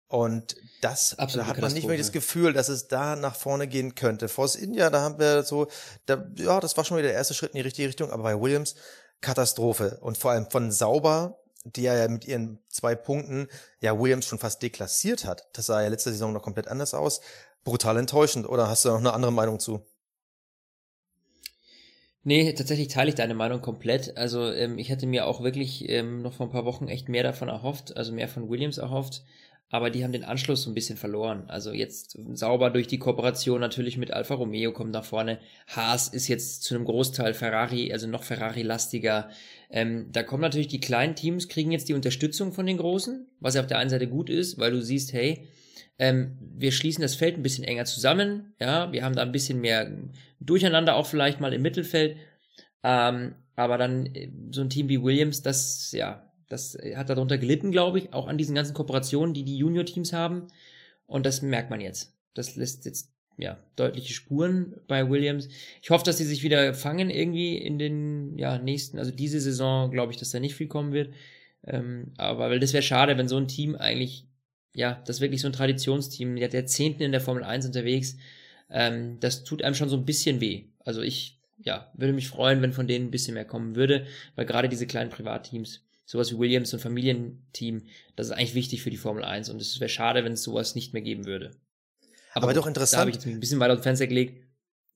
[0.08, 3.68] Und das, Absolute da hat man nicht mehr das Gefühl, dass es da nach vorne
[3.68, 4.28] gehen könnte.
[4.28, 5.68] Force India, da haben wir so,
[6.06, 8.40] da, ja, das war schon wieder der erste Schritt in die richtige Richtung, aber bei
[8.40, 8.74] Williams
[9.20, 9.98] Katastrophe.
[10.00, 13.48] Und vor allem von sauber die ja mit ihren zwei Punkten
[13.80, 15.48] ja Williams schon fast deklassiert hat.
[15.52, 17.20] Das sah ja letzte Saison noch komplett anders aus.
[17.64, 18.48] Brutal enttäuschend.
[18.48, 19.84] Oder hast du noch eine andere Meinung zu?
[22.22, 24.16] Nee, tatsächlich teile ich deine Meinung komplett.
[24.16, 27.22] Also ähm, ich hätte mir auch wirklich ähm, noch vor ein paar Wochen echt mehr
[27.22, 29.22] davon erhofft, also mehr von Williams erhofft.
[29.72, 31.44] Aber die haben den Anschluss so ein bisschen verloren.
[31.46, 35.38] Also jetzt sauber durch die Kooperation natürlich mit Alfa Romeo kommt nach vorne.
[35.68, 39.30] Haas ist jetzt zu einem Großteil Ferrari, also noch Ferrari-lastiger.
[39.70, 43.54] Ähm, da kommen natürlich die kleinen Teams, kriegen jetzt die Unterstützung von den Großen, was
[43.54, 45.46] ja auf der einen Seite gut ist, weil du siehst, hey,
[46.00, 49.60] ähm, wir schließen das Feld ein bisschen enger zusammen, ja, wir haben da ein bisschen
[49.60, 49.92] mehr
[50.40, 52.16] Durcheinander auch vielleicht mal im Mittelfeld,
[52.82, 57.70] ähm, aber dann äh, so ein Team wie Williams, das, ja, das hat darunter gelitten,
[57.70, 60.48] glaube ich, auch an diesen ganzen Kooperationen, die die Junior-Teams haben
[61.06, 62.14] und das merkt man jetzt.
[62.34, 65.48] Das lässt jetzt ja, deutliche Spuren bei Williams.
[65.80, 69.90] Ich hoffe, dass sie sich wieder fangen irgendwie in den ja, nächsten, also diese Saison
[69.90, 71.14] glaube ich, dass da nicht viel kommen wird.
[71.64, 74.26] Ähm, aber weil das wäre schade, wenn so ein Team eigentlich,
[74.74, 78.16] ja, das wirklich so ein Traditionsteam, der, der Zehnten in der Formel 1 unterwegs,
[78.70, 80.64] ähm, das tut einem schon so ein bisschen weh.
[80.84, 84.46] Also ich, ja, würde mich freuen, wenn von denen ein bisschen mehr kommen würde, weil
[84.46, 87.86] gerade diese kleinen Privatteams, sowas wie Williams und Familienteam,
[88.16, 90.74] das ist eigentlich wichtig für die Formel 1 und es wäre schade, wenn es sowas
[90.74, 91.52] nicht mehr geben würde.
[92.34, 92.98] Aber, aber doch interessant.
[92.98, 94.44] Da habe ich jetzt ein bisschen weiter auf Fenster gelegt.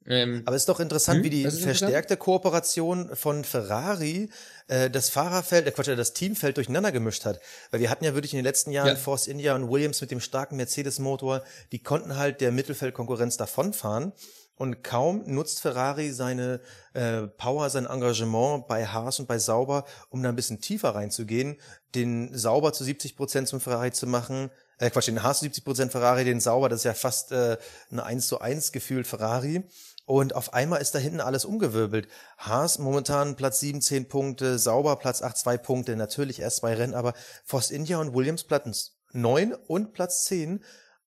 [0.06, 4.28] Ähm, aber es ist doch interessant, hm, wie die verstärkte Kooperation von Ferrari
[4.66, 7.40] äh, das Fahrerfeld, äh Quatsch, das Teamfeld durcheinander gemischt hat.
[7.70, 8.96] Weil wir hatten ja wirklich in den letzten Jahren ja.
[8.96, 14.12] Force India und Williams mit dem starken Mercedes-Motor, die konnten halt der Mittelfeldkonkurrenz davonfahren.
[14.56, 16.60] Und kaum nutzt Ferrari seine
[16.92, 21.56] äh, Power, sein Engagement bei Haas und bei Sauber, um da ein bisschen tiefer reinzugehen,
[21.94, 25.92] den Sauber zu 70 Prozent zum Ferrari zu machen, äh, Quatsch, den Haas 70 Prozent
[25.92, 27.56] Ferrari, den Sauber, das ist ja fast äh,
[27.90, 29.64] ein 1 zu 1 gefühlt Ferrari.
[30.06, 32.08] Und auf einmal ist da hinten alles umgewirbelt.
[32.36, 36.94] Haas momentan Platz 7, 10 Punkte, Sauber Platz 8, 2 Punkte, natürlich erst zwei Rennen,
[36.94, 40.62] aber Force India und Williams Platz 9 und Platz 10.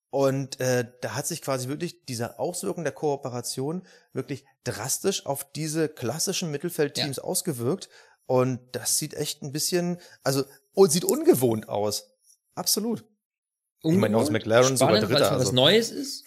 [0.10, 5.90] Und äh, da hat sich quasi wirklich diese Auswirkung der Kooperation wirklich drastisch auf diese
[5.90, 7.24] klassischen Mittelfeldteams ja.
[7.24, 7.90] ausgewirkt.
[8.26, 10.44] Und das sieht echt ein bisschen, also
[10.88, 12.12] sieht ungewohnt aus.
[12.56, 13.04] Absolut.
[13.82, 15.14] Ungewohnt, ich meine, aus McLaren spannend, sogar Dritter.
[15.14, 15.46] Weil es also.
[15.46, 16.26] was Neues ist.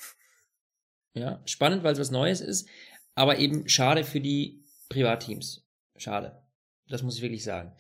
[1.15, 2.69] Ja, spannend, weil es was Neues ist,
[3.15, 5.67] aber eben schade für die Privatteams.
[5.97, 6.43] Schade.
[6.89, 7.73] Das muss ich wirklich sagen.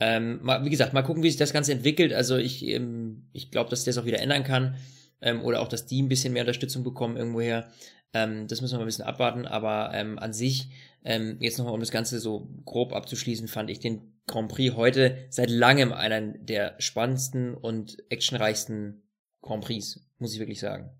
[0.00, 2.12] Ähm, mal, wie gesagt, mal gucken, wie sich das Ganze entwickelt.
[2.12, 4.76] Also ich, ähm, ich glaube, dass das auch wieder ändern kann.
[5.24, 7.68] Ähm, oder auch, dass die ein bisschen mehr Unterstützung bekommen irgendwoher.
[8.12, 9.46] Ähm, das müssen wir mal ein bisschen abwarten.
[9.46, 10.70] Aber ähm, an sich,
[11.02, 15.18] ähm, jetzt nochmal, um das Ganze so grob abzuschließen, fand ich den Grand Prix heute
[15.30, 19.02] seit langem einen der spannendsten und actionreichsten
[19.42, 20.90] Grand Prix, muss ich wirklich sagen.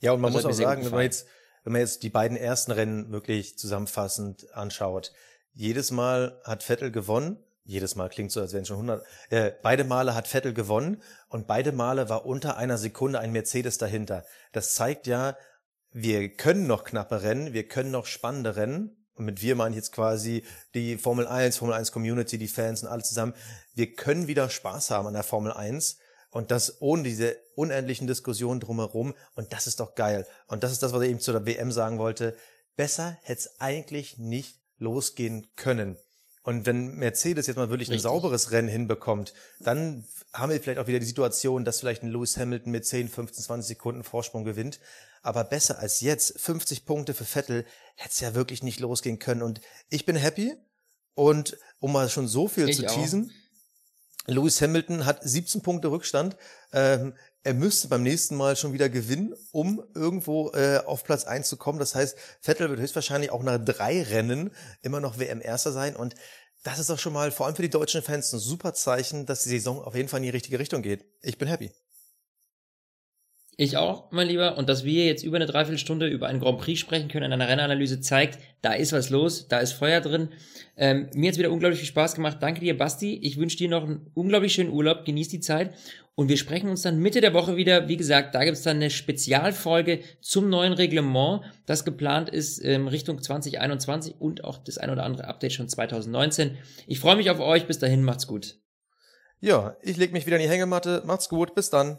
[0.00, 1.26] Ja, und man also muss auch sagen, wenn man jetzt,
[1.64, 5.12] wenn man jetzt die beiden ersten Rennen wirklich zusammenfassend anschaut,
[5.52, 9.06] jedes Mal hat Vettel gewonnen jedes Mal klingt so, als wären schon 100.
[9.30, 13.78] Äh, beide Male hat Vettel gewonnen und beide Male war unter einer Sekunde ein Mercedes
[13.78, 14.24] dahinter.
[14.52, 15.36] Das zeigt ja,
[15.92, 18.96] wir können noch knappe Rennen, wir können noch spannende Rennen.
[19.14, 20.42] Und mit wir meine ich jetzt quasi
[20.74, 23.34] die Formel 1, Formel 1 Community, die Fans und alle zusammen.
[23.74, 25.98] Wir können wieder Spaß haben an der Formel 1
[26.30, 29.14] und das ohne diese unendlichen Diskussionen drumherum.
[29.34, 30.26] Und das ist doch geil.
[30.46, 32.34] Und das ist das, was ich eben zu der WM sagen wollte.
[32.74, 35.98] Besser hätte es eigentlich nicht losgehen können.
[36.42, 38.00] Und wenn Mercedes jetzt mal wirklich Richtig.
[38.00, 42.10] ein sauberes Rennen hinbekommt, dann haben wir vielleicht auch wieder die Situation, dass vielleicht ein
[42.10, 44.80] Lewis Hamilton mit 10, 15, 20 Sekunden Vorsprung gewinnt.
[45.22, 47.64] Aber besser als jetzt, 50 Punkte für Vettel,
[47.94, 49.42] hätte es ja wirklich nicht losgehen können.
[49.42, 50.54] Und ich bin happy.
[51.14, 53.30] Und um mal schon so viel ich zu teasen,
[54.26, 56.36] Lewis Hamilton hat 17 Punkte Rückstand.
[56.72, 57.14] Ähm,
[57.44, 61.56] er müsste beim nächsten Mal schon wieder gewinnen, um irgendwo äh, auf Platz eins zu
[61.56, 61.80] kommen.
[61.80, 64.52] Das heißt, Vettel wird höchstwahrscheinlich auch nach drei Rennen
[64.82, 65.96] immer noch WM-Erster sein.
[65.96, 66.14] Und
[66.62, 69.42] das ist doch schon mal vor allem für die deutschen Fans ein super Zeichen, dass
[69.42, 71.04] die Saison auf jeden Fall in die richtige Richtung geht.
[71.20, 71.72] Ich bin happy.
[73.58, 74.56] Ich auch, mein Lieber.
[74.56, 77.48] Und dass wir jetzt über eine Dreiviertelstunde über einen Grand Prix sprechen können in einer
[77.48, 80.30] Rennanalyse zeigt, da ist was los, da ist Feuer drin.
[80.76, 82.38] Ähm, mir hat's wieder unglaublich viel Spaß gemacht.
[82.40, 83.18] Danke dir, Basti.
[83.22, 85.04] Ich wünsche dir noch einen unglaublich schönen Urlaub.
[85.04, 85.74] Genieß die Zeit.
[86.14, 87.88] Und wir sprechen uns dann Mitte der Woche wieder.
[87.88, 93.22] Wie gesagt, da gibt's dann eine Spezialfolge zum neuen Reglement, das geplant ist ähm, Richtung
[93.22, 96.58] 2021 und auch das ein oder andere Update schon 2019.
[96.86, 97.66] Ich freue mich auf euch.
[97.66, 98.58] Bis dahin, macht's gut.
[99.40, 101.02] Ja, ich leg mich wieder in die Hängematte.
[101.06, 101.54] Macht's gut.
[101.54, 101.98] Bis dann.